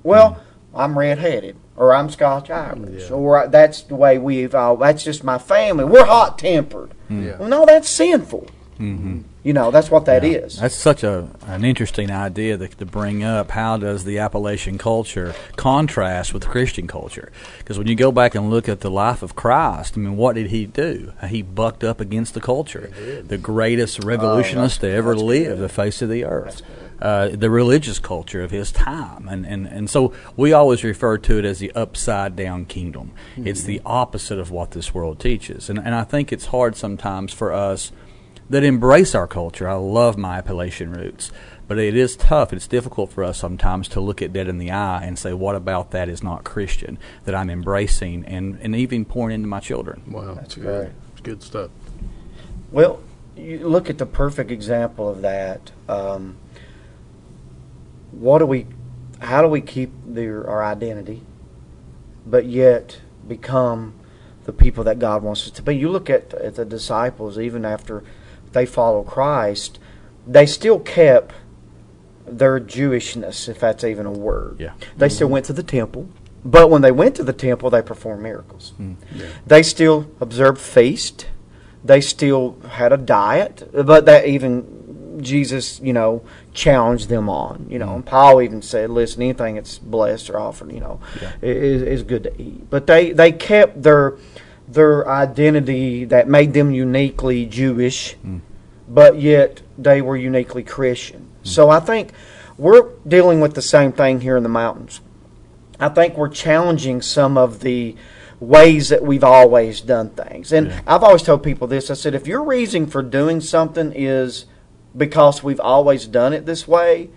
Well, 0.04 0.42
I'm 0.74 0.98
redheaded, 0.98 1.58
or 1.76 1.94
I'm 1.94 2.10
Scotch 2.10 2.50
Irish, 2.50 3.12
or 3.12 3.48
that's 3.48 3.82
the 3.84 3.96
way 3.96 4.18
we've. 4.18 4.54
Uh, 4.56 4.76
that's 4.76 5.04
just 5.04 5.24
my 5.24 5.38
family. 5.38 5.84
We're 5.84 6.06
hot 6.06 6.38
tempered. 6.38 6.94
Yeah. 7.10 7.38
Well, 7.38 7.50
no, 7.50 7.66
that's 7.66 7.90
sinful. 7.90 8.48
Mm-hmm. 8.80 9.20
You 9.44 9.54
know, 9.54 9.72
that's 9.72 9.92
what 9.92 10.06
that 10.06 10.24
Yeah. 10.24 10.40
is. 10.40 10.60
That's 10.60 10.76
such 10.76 11.04
a 11.04 11.28
an 11.48 11.66
interesting 11.66 12.10
idea 12.12 12.56
that, 12.58 12.78
to 12.78 12.86
bring 12.86 13.24
up. 13.24 13.52
How 13.52 13.78
does 13.78 14.06
the 14.06 14.20
Appalachian 14.20 14.78
culture 14.78 15.34
contrast 15.58 16.34
with 16.34 16.44
the 16.44 16.50
Christian 16.50 16.88
culture? 16.88 17.32
Because 17.58 17.78
when 17.78 17.88
you 17.88 17.96
go 17.96 18.12
back 18.12 18.36
and 18.36 18.50
look 18.50 18.70
at 18.70 18.80
the 18.82 18.90
life 18.92 19.22
of 19.22 19.36
Christ, 19.36 19.96
I 19.98 20.00
mean, 20.02 20.16
what 20.18 20.36
did 20.36 20.48
he 20.48 20.66
do? 20.66 21.12
He 21.28 21.42
bucked 21.42 21.84
up 21.84 22.00
against 22.00 22.34
the 22.34 22.42
culture. 22.42 22.90
The 23.26 23.38
greatest 23.38 24.04
revolutionist 24.04 24.82
to 24.82 24.90
ever 24.90 25.16
live 25.16 25.60
the 25.60 25.70
face 25.70 26.02
of 26.02 26.10
the 26.10 26.24
earth. 26.26 26.62
Uh, 27.02 27.30
the 27.30 27.50
religious 27.50 27.98
culture 27.98 28.44
of 28.44 28.52
his 28.52 28.74
time, 28.74 29.30
and, 29.30 29.46
and 29.46 29.66
and 29.66 29.90
so 29.90 30.12
we 30.36 30.52
always 30.52 30.84
refer 30.84 31.18
to 31.18 31.40
it 31.40 31.46
as 31.46 31.60
the 31.60 31.72
upside 31.72 32.36
down 32.36 32.66
kingdom. 32.66 33.12
It's 33.38 33.64
the 33.64 33.82
opposite 33.86 34.38
of 34.38 34.52
what 34.52 34.72
this 34.72 34.94
world 34.94 35.18
teaches, 35.18 35.70
and 35.70 35.80
and 35.80 35.96
I 35.96 36.04
think 36.04 36.34
it's 36.34 36.48
hard 36.48 36.76
sometimes 36.76 37.32
for 37.32 37.54
us 37.54 37.94
that 38.50 38.64
embrace 38.64 39.14
our 39.14 39.28
culture. 39.28 39.68
I 39.68 39.76
love 39.76 40.18
my 40.18 40.38
Appalachian 40.38 40.92
roots, 40.92 41.32
but 41.68 41.78
it 41.78 41.96
is 41.96 42.16
tough. 42.16 42.52
It's 42.52 42.68
difficult 42.68 43.12
for 43.12 43.24
us 43.24 43.38
sometimes 43.38 43.88
to 43.90 44.02
look 44.02 44.22
at 44.22 44.34
that 44.34 44.48
in 44.48 44.58
the 44.58 44.72
eye 44.72 45.04
and 45.04 45.18
say, 45.20 45.34
"What 45.34 45.56
about 45.56 45.92
that 45.92 46.10
is 46.10 46.24
not 46.24 46.44
Christian 46.44 46.98
that 47.26 47.36
I'm 47.36 47.50
embracing 47.50 48.26
and 48.26 48.58
and 48.62 48.76
even 48.76 49.06
pouring 49.06 49.36
into 49.36 49.48
my 49.48 49.60
children?" 49.60 50.02
Wow, 50.10 50.34
That's 50.36 50.56
good. 50.56 50.64
great. 50.64 50.90
It's 51.14 51.22
good 51.22 51.44
stuff. 51.44 51.70
Well, 52.72 53.02
you 53.36 53.68
look 53.68 53.90
at 53.90 53.98
the 53.98 54.06
perfect 54.06 54.52
example 54.52 55.10
of 55.10 55.22
that. 55.22 55.72
Um, 55.88 56.38
what 58.12 58.40
do 58.40 58.46
we? 58.46 58.66
How 59.20 59.42
do 59.42 59.48
we 59.48 59.62
keep 59.62 59.92
their, 60.06 60.48
our 60.50 60.64
identity, 60.64 61.24
but 62.26 62.46
yet 62.46 63.02
become 63.28 63.94
the 64.46 64.54
people 64.54 64.84
that 64.86 64.98
God 64.98 65.24
wants 65.24 65.44
us 65.46 65.52
to 65.52 65.62
be? 65.62 65.76
You 65.76 65.90
look 65.90 66.10
at, 66.10 66.34
at 66.34 66.56
the 66.56 66.66
disciples, 66.66 67.38
even 67.38 67.66
after 67.66 68.04
they 68.52 68.66
follow 68.66 69.04
Christ, 69.04 69.80
they 70.28 70.46
still 70.46 70.80
kept 70.80 71.34
their 72.26 72.60
Jewishness, 72.60 73.50
if 73.50 73.60
that's 73.60 73.84
even 73.84 74.06
a 74.06 74.12
word. 74.12 74.58
Yeah. 74.60 74.74
They 74.98 75.08
mm-hmm. 75.08 75.16
still 75.16 75.28
went 75.30 75.46
to 75.46 75.54
the 75.54 75.64
temple, 75.64 76.10
but 76.44 76.70
when 76.70 76.82
they 76.82 76.92
went 76.92 77.16
to 77.16 77.24
the 77.24 77.34
temple, 77.34 77.70
they 77.70 77.82
performed 77.82 78.24
miracles. 78.24 78.74
Mm. 78.80 78.96
They 79.46 79.64
still 79.64 80.10
observed 80.22 80.60
feast. 80.60 81.28
They 81.84 82.02
still 82.02 82.58
had 82.70 82.94
a 82.94 82.98
diet, 82.98 83.70
but 83.74 84.06
that 84.06 84.26
even 84.26 85.20
Jesus, 85.22 85.80
you 85.82 85.94
know, 85.94 86.24
challenged 86.54 87.10
them 87.10 87.30
on. 87.30 87.68
You 87.70 87.80
know, 87.80 87.88
mm. 87.88 87.96
and 87.96 88.06
Paul 88.06 88.42
even 88.42 88.62
said, 88.62 88.90
"Listen, 88.90 89.22
anything 89.22 89.56
that's 89.56 89.78
blessed 89.80 90.30
or 90.30 90.40
offered, 90.40 90.72
you 90.72 90.80
know, 90.80 91.00
Yeah. 91.22 91.32
is, 91.42 91.82
is 91.82 92.04
good 92.04 92.24
to 92.24 92.42
eat." 92.42 92.70
But 92.70 92.88
they 92.88 93.12
they 93.12 93.32
kept 93.32 93.84
their 93.84 94.16
their 94.70 95.08
identity 95.10 96.06
that 96.06 96.28
made 96.28 96.54
them 96.54 96.72
uniquely 96.72 97.46
Jewish, 97.46 98.16
but 98.88 99.20
yet 99.20 99.62
they 99.78 100.02
were 100.02 100.16
uniquely 100.16 100.64
Christian. 100.64 101.28
So 101.44 101.70
I 101.70 101.80
think 101.80 102.12
we're 102.58 102.90
dealing 103.08 103.42
with 103.42 103.56
the 103.56 103.62
same 103.62 103.92
thing 103.92 104.22
here 104.22 104.38
in 104.38 104.44
the 104.44 104.50
mountains. 104.50 105.02
I 105.80 105.90
think 105.90 106.18
we're 106.18 106.30
challenging 106.30 107.02
some 107.02 107.38
of 107.38 107.62
the 107.62 107.96
ways 108.40 108.90
that 108.90 109.02
we've 109.04 109.24
always 109.24 109.82
done 109.82 110.10
things. 110.10 110.52
And 110.52 110.68
Yeah. 110.68 110.82
I've 110.86 111.04
always 111.04 111.24
told 111.24 111.42
people 111.44 111.68
this 111.68 111.90
I 111.90 111.94
said, 111.94 112.14
if 112.14 112.28
your 112.28 112.44
reason 112.44 112.86
for 112.86 113.02
doing 113.02 113.42
something 113.42 113.92
is 113.96 114.46
because 114.96 115.44
we've 115.44 115.60
always 115.60 116.06
done 116.06 116.34
it 116.34 116.46
this 116.46 116.68
way, 116.68 117.10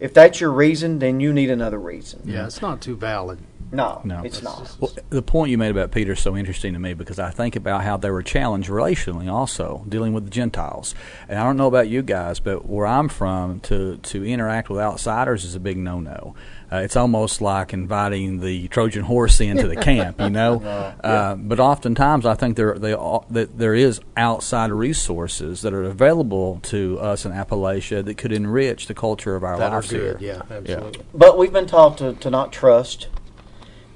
if 0.00 0.12
that's 0.12 0.40
your 0.40 0.50
reason, 0.52 0.98
then 0.98 1.20
you 1.20 1.32
need 1.32 1.50
another 1.50 1.78
reason. 1.78 2.22
Yeah, 2.24 2.46
it's 2.46 2.60
not 2.62 2.80
too 2.80 2.96
valid. 2.96 3.38
No, 3.74 4.00
No. 4.04 4.22
it's 4.22 4.42
not. 4.42 4.76
Well, 4.80 4.92
the 5.10 5.22
point 5.22 5.50
you 5.50 5.58
made 5.58 5.70
about 5.70 5.90
Peter 5.90 6.12
is 6.12 6.20
so 6.20 6.36
interesting 6.36 6.72
to 6.74 6.78
me 6.78 6.94
because 6.94 7.18
I 7.18 7.30
think 7.30 7.56
about 7.56 7.82
how 7.84 7.96
they 7.96 8.10
were 8.10 8.22
challenged 8.22 8.68
relationally 8.70 9.30
also, 9.30 9.84
dealing 9.88 10.12
with 10.12 10.24
the 10.24 10.30
Gentiles. 10.30 10.94
And 11.28 11.38
I 11.38 11.42
don't 11.44 11.56
know 11.56 11.66
about 11.66 11.88
you 11.88 12.02
guys, 12.02 12.40
but 12.40 12.66
where 12.68 12.86
I'm 12.86 13.08
from, 13.08 13.60
to, 13.60 13.96
to 13.98 14.24
interact 14.24 14.68
with 14.70 14.80
outsiders 14.80 15.44
is 15.44 15.54
a 15.54 15.60
big 15.60 15.76
no 15.76 16.00
no. 16.00 16.34
Uh, 16.72 16.78
it's 16.78 16.96
almost 16.96 17.40
like 17.40 17.72
inviting 17.72 18.40
the 18.40 18.66
Trojan 18.68 19.04
horse 19.04 19.38
into 19.40 19.68
the 19.68 19.76
camp, 19.76 20.20
you 20.20 20.30
know. 20.30 20.62
Uh, 21.04 21.34
but 21.34 21.60
oftentimes, 21.60 22.24
I 22.24 22.34
think 22.34 22.56
there 22.56 22.74
they 22.78 22.94
all, 22.94 23.26
that 23.30 23.58
there 23.58 23.74
is 23.74 24.00
outside 24.16 24.70
resources 24.72 25.60
that 25.62 25.72
are 25.74 25.84
available 25.84 26.60
to 26.64 26.98
us 26.98 27.24
in 27.26 27.32
Appalachia 27.32 28.04
that 28.04 28.16
could 28.16 28.32
enrich 28.32 28.86
the 28.86 28.94
culture 28.94 29.34
of 29.36 29.44
our 29.44 29.58
That 29.58 29.72
are 29.72 29.76
lives 29.76 29.90
good. 29.90 30.20
here. 30.20 30.34
Yeah, 30.50 30.56
absolutely. 30.56 31.02
But 31.12 31.36
we've 31.38 31.52
been 31.52 31.66
taught 31.66 31.98
to, 31.98 32.14
to 32.14 32.30
not 32.30 32.52
trust. 32.52 33.08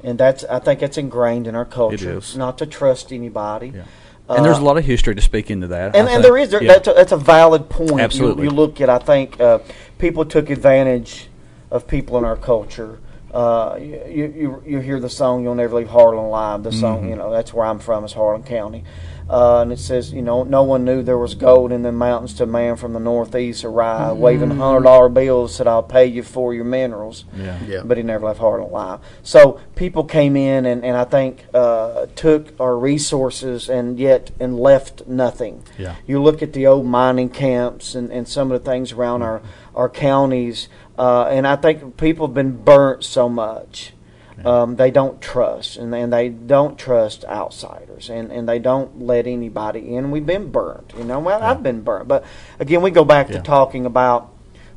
And 0.05 0.19
that's 0.19 0.45
I 0.45 0.59
think 0.61 0.83
it's 0.83 0.97
ingrained 0.99 1.47
in 1.47 1.55
our 1.55 1.65
culture. 1.65 2.19
is. 2.19 2.37
Not 2.37 2.59
to 2.59 2.67
trust 2.67 3.13
anybody. 3.13 3.73
Yeah. 3.75 3.85
And 4.29 4.45
there's 4.45 4.59
a 4.59 4.63
lot 4.63 4.77
of 4.77 4.85
history 4.85 5.15
to 5.15 5.23
speak 5.23 5.51
into 5.51 5.69
that. 5.69 5.97
And, 5.97 6.07
and 6.09 6.23
there 6.23 6.37
is 6.37 6.51
there, 6.51 6.63
Yeah. 6.63 6.75
that's, 6.75 6.89
a, 6.89 6.93
that's 6.93 7.13
a 7.13 7.17
valid 7.17 7.71
point. 7.71 8.01
Absolutely. 8.01 8.45
You, 8.45 8.51
you 8.51 8.55
look 8.57 8.81
at 8.81 8.91
I 8.91 8.99
think 8.99 9.41
uh, 9.41 9.61
people 9.99 10.25
took 10.27 10.51
advantage 10.51 11.29
of 11.71 11.89
people 11.89 12.19
in 12.19 12.25
our 12.25 12.37
culture. 12.37 12.99
Uh, 13.33 13.77
you, 13.81 14.33
you 14.37 14.63
you 14.67 14.79
hear 14.81 14.99
the 15.01 15.09
song 15.11 15.43
"You'll 15.43 15.55
Never 15.55 15.77
Leave 15.77 15.89
Harlan 15.89 16.25
Alive." 16.25 16.63
The 16.63 16.73
song, 16.73 17.01
Mm-hmm. 17.01 17.09
you 17.11 17.17
know, 17.17 17.31
that's 17.31 17.53
where 17.53 17.67
I'm 17.67 17.79
from, 17.79 18.05
is 18.05 18.13
Harlan 18.15 18.43
County, 18.43 18.85
uh, 19.31 19.61
and 19.61 19.73
it 19.73 19.79
says, 19.79 20.12
you 20.12 20.23
know, 20.23 20.43
no 20.43 20.62
one 20.62 20.85
knew 20.85 21.03
there 21.03 21.19
was 21.19 21.35
gold 21.35 21.71
in 21.71 21.83
the 21.83 21.93
mountains 21.93 22.35
to 22.35 22.45
a 22.45 22.47
man 22.47 22.77
from 22.77 22.95
the 22.95 23.01
northeast 23.01 23.64
arrive, 23.64 24.17
waving 24.17 24.51
hundred 24.51 24.85
dollar 24.85 25.09
bills, 25.09 25.55
said, 25.55 25.67
"I'll 25.67 25.83
pay 25.83 26.07
you 26.07 26.23
for 26.23 26.55
your 26.55 26.64
minerals." 26.64 27.25
Yeah. 27.37 27.59
Yeah. 27.67 27.83
but 27.85 27.97
he 27.99 28.03
never 28.03 28.27
left 28.27 28.41
Harlan 28.41 28.71
alive. 28.71 29.01
So 29.23 29.61
people 29.75 30.05
came 30.05 30.37
in 30.37 30.64
and, 30.64 30.85
and 30.85 30.97
I 30.97 31.05
think 31.05 31.45
uh, 31.53 32.07
took 32.14 32.59
our 32.59 32.77
resources 32.79 33.69
and 33.69 33.99
yet 33.99 34.31
and 34.41 34.59
left 34.59 35.07
nothing. 35.07 35.62
Yeah. 35.77 35.97
You 36.07 36.23
look 36.23 36.43
at 36.43 36.53
the 36.55 36.67
old 36.67 36.87
mining 36.87 37.29
camps 37.29 37.95
and, 37.95 38.11
and 38.11 38.27
some 38.27 38.51
of 38.51 38.62
the 38.62 38.71
things 38.71 38.93
around 38.93 39.23
our 39.23 39.43
our 39.75 39.88
counties, 39.88 40.69
uh, 40.99 41.25
and 41.25 41.47
I 41.47 41.57
think 41.57 41.97
people 41.99 42.27
have 42.27 42.35
been 42.35 42.57
burnt 42.57 43.05
so 43.05 43.29
much. 43.29 43.93
Um, 44.44 44.77
they 44.77 44.90
don't 44.90 45.20
trust, 45.20 45.77
and, 45.79 45.94
and 45.94 46.12
they 46.12 46.29
don't 46.29 46.79
trust 46.79 47.24
outsiders, 47.24 48.11
and, 48.11 48.31
and 48.31 48.48
they 48.48 48.59
don't 48.59 49.01
let 49.03 49.27
anybody 49.27 49.94
in. 49.96 50.11
We've 50.11 50.27
been 50.27 50.51
burnt, 50.51 50.92
you 50.96 51.05
know. 51.05 51.18
Well, 51.20 51.42
I've 51.42 51.62
been 51.62 51.81
burnt, 51.83 52.09
but 52.09 52.24
again, 52.61 52.83
we 52.83 52.90
go 52.90 53.05
back 53.05 53.29
Yeah. 53.31 53.38
to 53.38 53.42
talking 53.42 53.87
about 53.87 54.31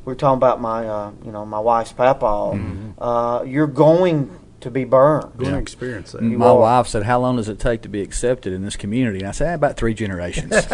we 0.04 0.12
are 0.12 0.16
talking 0.16 0.38
about 0.38 0.60
my 0.60 0.88
uh, 0.88 1.10
you 1.24 1.30
know 1.30 1.46
my 1.46 1.60
wife's 1.60 1.92
papa. 1.92 2.58
Uh, 2.98 3.44
you're 3.46 3.68
going 3.68 4.36
to 4.62 4.70
be 4.70 4.84
burned. 4.84 5.36
Going 5.36 5.50
Yeah. 5.50 5.56
to 5.56 5.62
experience 5.62 6.12
that. 6.12 6.22
You 6.22 6.38
My 6.38 6.46
are. 6.48 6.58
wife 6.58 6.88
said, 6.88 7.04
"How 7.04 7.20
long 7.20 7.36
does 7.36 7.48
it 7.48 7.58
take 7.60 7.82
to 7.82 7.88
be 7.88 8.00
accepted 8.02 8.52
in 8.52 8.62
this 8.64 8.74
community?" 8.76 9.20
And 9.20 9.28
I 9.28 9.32
said, 9.32 9.50
"Ah, 9.50 9.54
"About 9.54 9.76
three 9.76 9.94
generations." 9.94 10.52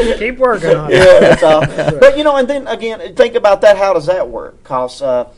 Keep 0.18 0.38
working 0.38 0.74
on 0.76 0.90
it. 0.92 0.96
yeah, 0.96 1.20
that's 1.20 1.42
all. 1.42 1.60
But 1.98 2.16
you 2.18 2.24
know, 2.24 2.36
and 2.36 2.48
then 2.48 2.66
again, 2.66 3.14
think 3.14 3.34
about 3.34 3.60
that. 3.62 3.76
How 3.76 3.92
does 3.92 4.06
that 4.06 4.28
work? 4.28 4.62
Because 4.62 5.00
uh, 5.02 5.28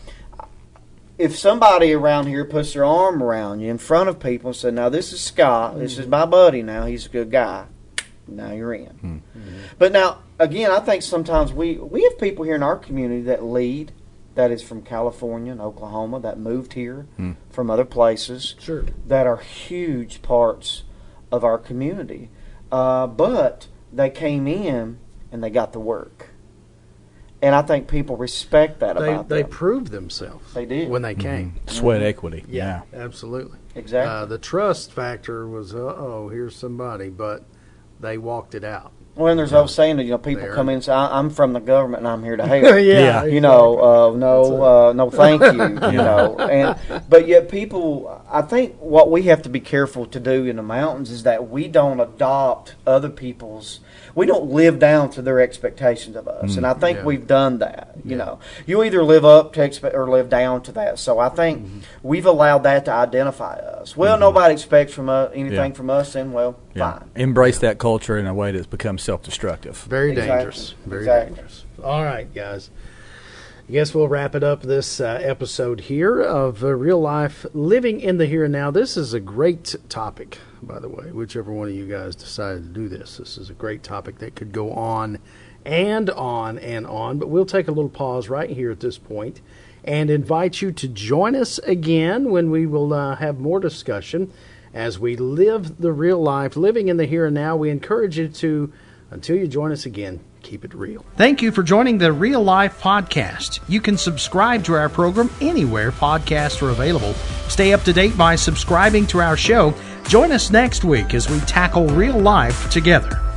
if 1.18 1.36
somebody 1.36 1.92
around 1.92 2.26
here 2.26 2.44
puts 2.44 2.72
their 2.72 2.84
arm 2.84 3.22
around 3.22 3.60
you 3.60 3.70
in 3.70 3.78
front 3.78 4.08
of 4.08 4.18
people 4.18 4.48
and 4.50 4.56
said, 4.56 4.74
"Now 4.74 4.88
this 4.88 5.12
is 5.12 5.20
Scott. 5.20 5.78
This 5.78 5.98
is 5.98 6.06
my 6.06 6.24
buddy. 6.26 6.62
Now 6.62 6.86
he's 6.86 7.06
a 7.06 7.10
good 7.10 7.30
guy." 7.30 7.66
Now 8.28 8.52
you're 8.52 8.72
in. 8.72 9.22
But 9.78 9.92
now 9.92 10.18
again, 10.38 10.70
I 10.70 10.80
think 10.80 11.02
sometimes 11.02 11.52
we 11.52 11.76
we 11.76 12.02
have 12.04 12.18
people 12.18 12.44
here 12.44 12.54
in 12.54 12.62
our 12.62 12.76
community 12.76 13.22
that 13.22 13.42
lead. 13.44 13.92
That 14.34 14.50
is 14.50 14.62
from 14.62 14.80
California 14.80 15.52
and 15.52 15.60
Oklahoma 15.60 16.18
that 16.20 16.38
moved 16.38 16.72
here 16.72 17.04
Hmm. 17.18 17.32
from 17.50 17.68
other 17.70 17.84
places. 17.84 18.54
Sure. 18.58 18.84
that 19.06 19.26
are 19.26 19.36
huge 19.36 20.22
parts 20.22 20.84
of 21.30 21.44
our 21.44 21.58
community. 21.58 22.30
Uh, 22.70 23.06
but 23.08 23.66
they 23.92 24.10
came 24.10 24.46
in 24.46 24.98
and 25.30 25.42
they 25.42 25.50
got 25.50 25.72
the 25.72 25.80
work. 25.80 26.30
And 27.40 27.54
I 27.56 27.62
think 27.62 27.88
people 27.88 28.16
respect 28.16 28.80
that 28.80 28.96
They 28.96 29.12
about 29.12 29.28
they 29.28 29.42
them. 29.42 29.50
proved 29.50 29.88
themselves. 29.90 30.54
They 30.54 30.64
did. 30.64 30.88
when 30.88 31.02
they 31.02 31.14
came. 31.16 31.54
Sweat 31.66 32.00
equity. 32.02 32.44
Yeah. 32.48 32.82
absolutely. 32.94 33.58
Exactly. 33.74 34.10
Uh, 34.12 34.26
the 34.26 34.38
trust 34.38 34.92
factor 34.92 35.48
was, 35.48 35.74
uh 35.74 35.78
oh, 35.78 36.28
here's 36.28 36.54
somebody, 36.54 37.08
but 37.08 37.44
they 37.98 38.16
walked 38.18 38.54
it 38.54 38.62
out. 38.64 38.92
Well, 39.14 39.28
and 39.30 39.38
there's 39.38 39.52
always 39.52 39.72
saying 39.72 39.96
that 39.98 40.04
you 40.04 40.10
know 40.10 40.18
people 40.18 40.46
They 40.48 40.54
come 40.54 40.68
in 40.70 40.76
and 40.76 40.84
say, 40.84 40.92
I- 40.92 41.18
"I'm 41.18 41.28
from 41.30 41.52
the 41.52 41.60
government 41.60 42.00
and 42.00 42.08
I'm 42.08 42.22
here 42.24 42.36
to 42.36 42.46
help." 42.46 42.62
Yeah. 42.62 43.24
you 43.24 43.40
know, 43.40 43.78
uh, 44.12 44.16
no, 44.16 44.62
uh, 44.88 44.92
no, 44.94 45.10
thank 45.10 45.42
you. 45.42 45.52
You 45.52 45.58
know, 46.08 46.36
and 46.38 46.78
but 47.08 47.28
yet 47.28 47.48
people, 47.50 48.22
I 48.30 48.42
think 48.42 48.76
what 48.78 49.10
we 49.10 49.22
have 49.24 49.42
to 49.42 49.48
be 49.48 49.60
careful 49.60 50.06
to 50.06 50.18
do 50.20 50.46
in 50.46 50.56
the 50.56 50.62
mountains 50.62 51.10
is 51.10 51.24
that 51.24 51.50
we 51.50 51.68
don't 51.68 52.00
adopt 52.00 52.74
other 52.86 53.10
people's. 53.10 53.80
We 54.14 54.26
don't 54.26 54.50
live 54.50 54.78
down 54.78 55.08
to 55.12 55.22
their 55.22 55.40
expectations 55.40 56.16
of 56.16 56.28
us, 56.28 56.56
and 56.58 56.66
I 56.66 56.74
think 56.74 56.98
Yeah. 56.98 57.04
we've 57.04 57.26
done 57.26 57.58
that. 57.60 57.94
You 58.04 58.16
know, 58.16 58.40
you 58.66 58.82
either 58.82 59.02
live 59.02 59.24
up 59.24 59.52
to 59.54 59.62
expect 59.62 59.94
or 59.94 60.06
live 60.08 60.28
down 60.28 60.60
to 60.62 60.72
that. 60.72 60.98
So 60.98 61.18
I 61.18 61.28
think 61.30 61.66
we've 62.02 62.26
allowed 62.26 62.62
that 62.64 62.84
to 62.86 62.92
identify 62.92 63.54
us. 63.54 63.96
Well, 63.96 64.18
nobody 64.18 64.52
expects 64.52 64.92
from 64.92 65.08
us 65.08 65.30
anything 65.34 65.70
Yeah. 65.72 65.76
from 65.76 65.88
us, 65.88 66.14
and 66.14 66.34
well, 66.34 66.56
Yeah. 66.74 66.98
fine. 66.98 67.10
Embrace 67.16 67.58
that 67.58 67.78
culture 67.78 68.16
in 68.18 68.26
a 68.26 68.34
way 68.34 68.52
that's 68.52 68.66
become 68.66 68.98
self-destructive. 68.98 69.76
Very 69.88 70.10
Exactly. 70.12 70.34
dangerous. 70.36 70.74
Very 70.86 71.00
Exactly. 71.02 71.34
dangerous. 71.36 71.64
All 71.82 72.02
right, 72.04 72.32
guys. 72.34 72.70
I 73.68 73.72
guess 73.72 73.94
we'll 73.94 74.08
wrap 74.08 74.34
it 74.34 74.42
up 74.42 74.62
this 74.62 75.00
uh, 75.00 75.18
episode 75.22 75.80
here 75.82 76.20
of 76.20 76.62
uh, 76.64 76.74
Real 76.74 77.00
Life 77.00 77.46
Living 77.54 78.00
in 78.00 78.18
the 78.18 78.26
Here 78.26 78.44
and 78.44 78.52
Now. 78.52 78.70
This 78.70 78.96
is 78.96 79.14
a 79.14 79.20
great 79.20 79.74
topic, 79.88 80.38
by 80.62 80.78
the 80.80 80.88
way, 80.88 81.10
whichever 81.12 81.52
one 81.52 81.68
of 81.68 81.74
you 81.74 81.86
guys 81.86 82.14
decided 82.16 82.64
to 82.64 82.68
do 82.80 82.88
this. 82.88 83.16
This 83.18 83.38
is 83.38 83.48
a 83.50 83.54
great 83.54 83.82
topic 83.82 84.18
that 84.18 84.34
could 84.34 84.52
go 84.52 84.72
on 84.72 85.18
and 85.64 86.10
on 86.10 86.58
and 86.58 86.86
on, 86.86 87.18
but 87.18 87.28
we'll 87.28 87.46
take 87.46 87.68
a 87.68 87.72
little 87.72 87.88
pause 87.88 88.28
right 88.28 88.50
here 88.50 88.70
at 88.72 88.80
this 88.80 88.98
point 88.98 89.40
and 89.84 90.10
invite 90.10 90.60
you 90.60 90.72
to 90.72 90.88
join 90.88 91.34
us 91.36 91.58
again 91.60 92.30
when 92.30 92.50
we 92.50 92.66
will 92.66 92.92
uh, 92.92 93.16
have 93.16 93.38
more 93.38 93.60
discussion 93.60 94.32
as 94.74 94.98
we 94.98 95.16
live 95.16 95.80
the 95.80 95.92
real 95.92 96.20
life, 96.20 96.56
living 96.56 96.88
in 96.88 96.96
the 96.96 97.06
here 97.06 97.26
and 97.26 97.34
now. 97.34 97.56
We 97.56 97.70
encourage 97.70 98.18
you 98.18 98.28
to, 98.28 98.72
until 99.10 99.36
you 99.36 99.46
join 99.46 99.72
us 99.72 99.86
again, 99.86 100.20
keep 100.42 100.64
it 100.64 100.74
real. 100.74 101.04
Thank 101.16 101.42
you 101.42 101.52
for 101.52 101.62
joining 101.62 101.98
the 101.98 102.12
Real 102.12 102.42
Life 102.42 102.80
Podcast. 102.80 103.60
You 103.68 103.80
can 103.80 103.96
subscribe 103.96 104.64
to 104.64 104.74
our 104.74 104.88
program 104.88 105.30
anywhere 105.40 105.92
podcasts 105.92 106.62
are 106.62 106.70
available. 106.70 107.14
Stay 107.48 107.72
up 107.72 107.82
to 107.82 107.92
date 107.92 108.16
by 108.16 108.36
subscribing 108.36 109.06
to 109.08 109.20
our 109.20 109.36
show. 109.36 109.74
Join 110.08 110.32
us 110.32 110.50
next 110.50 110.84
week 110.84 111.14
as 111.14 111.30
we 111.30 111.38
tackle 111.40 111.86
real 111.88 112.18
life 112.18 112.70
together. 112.70 113.31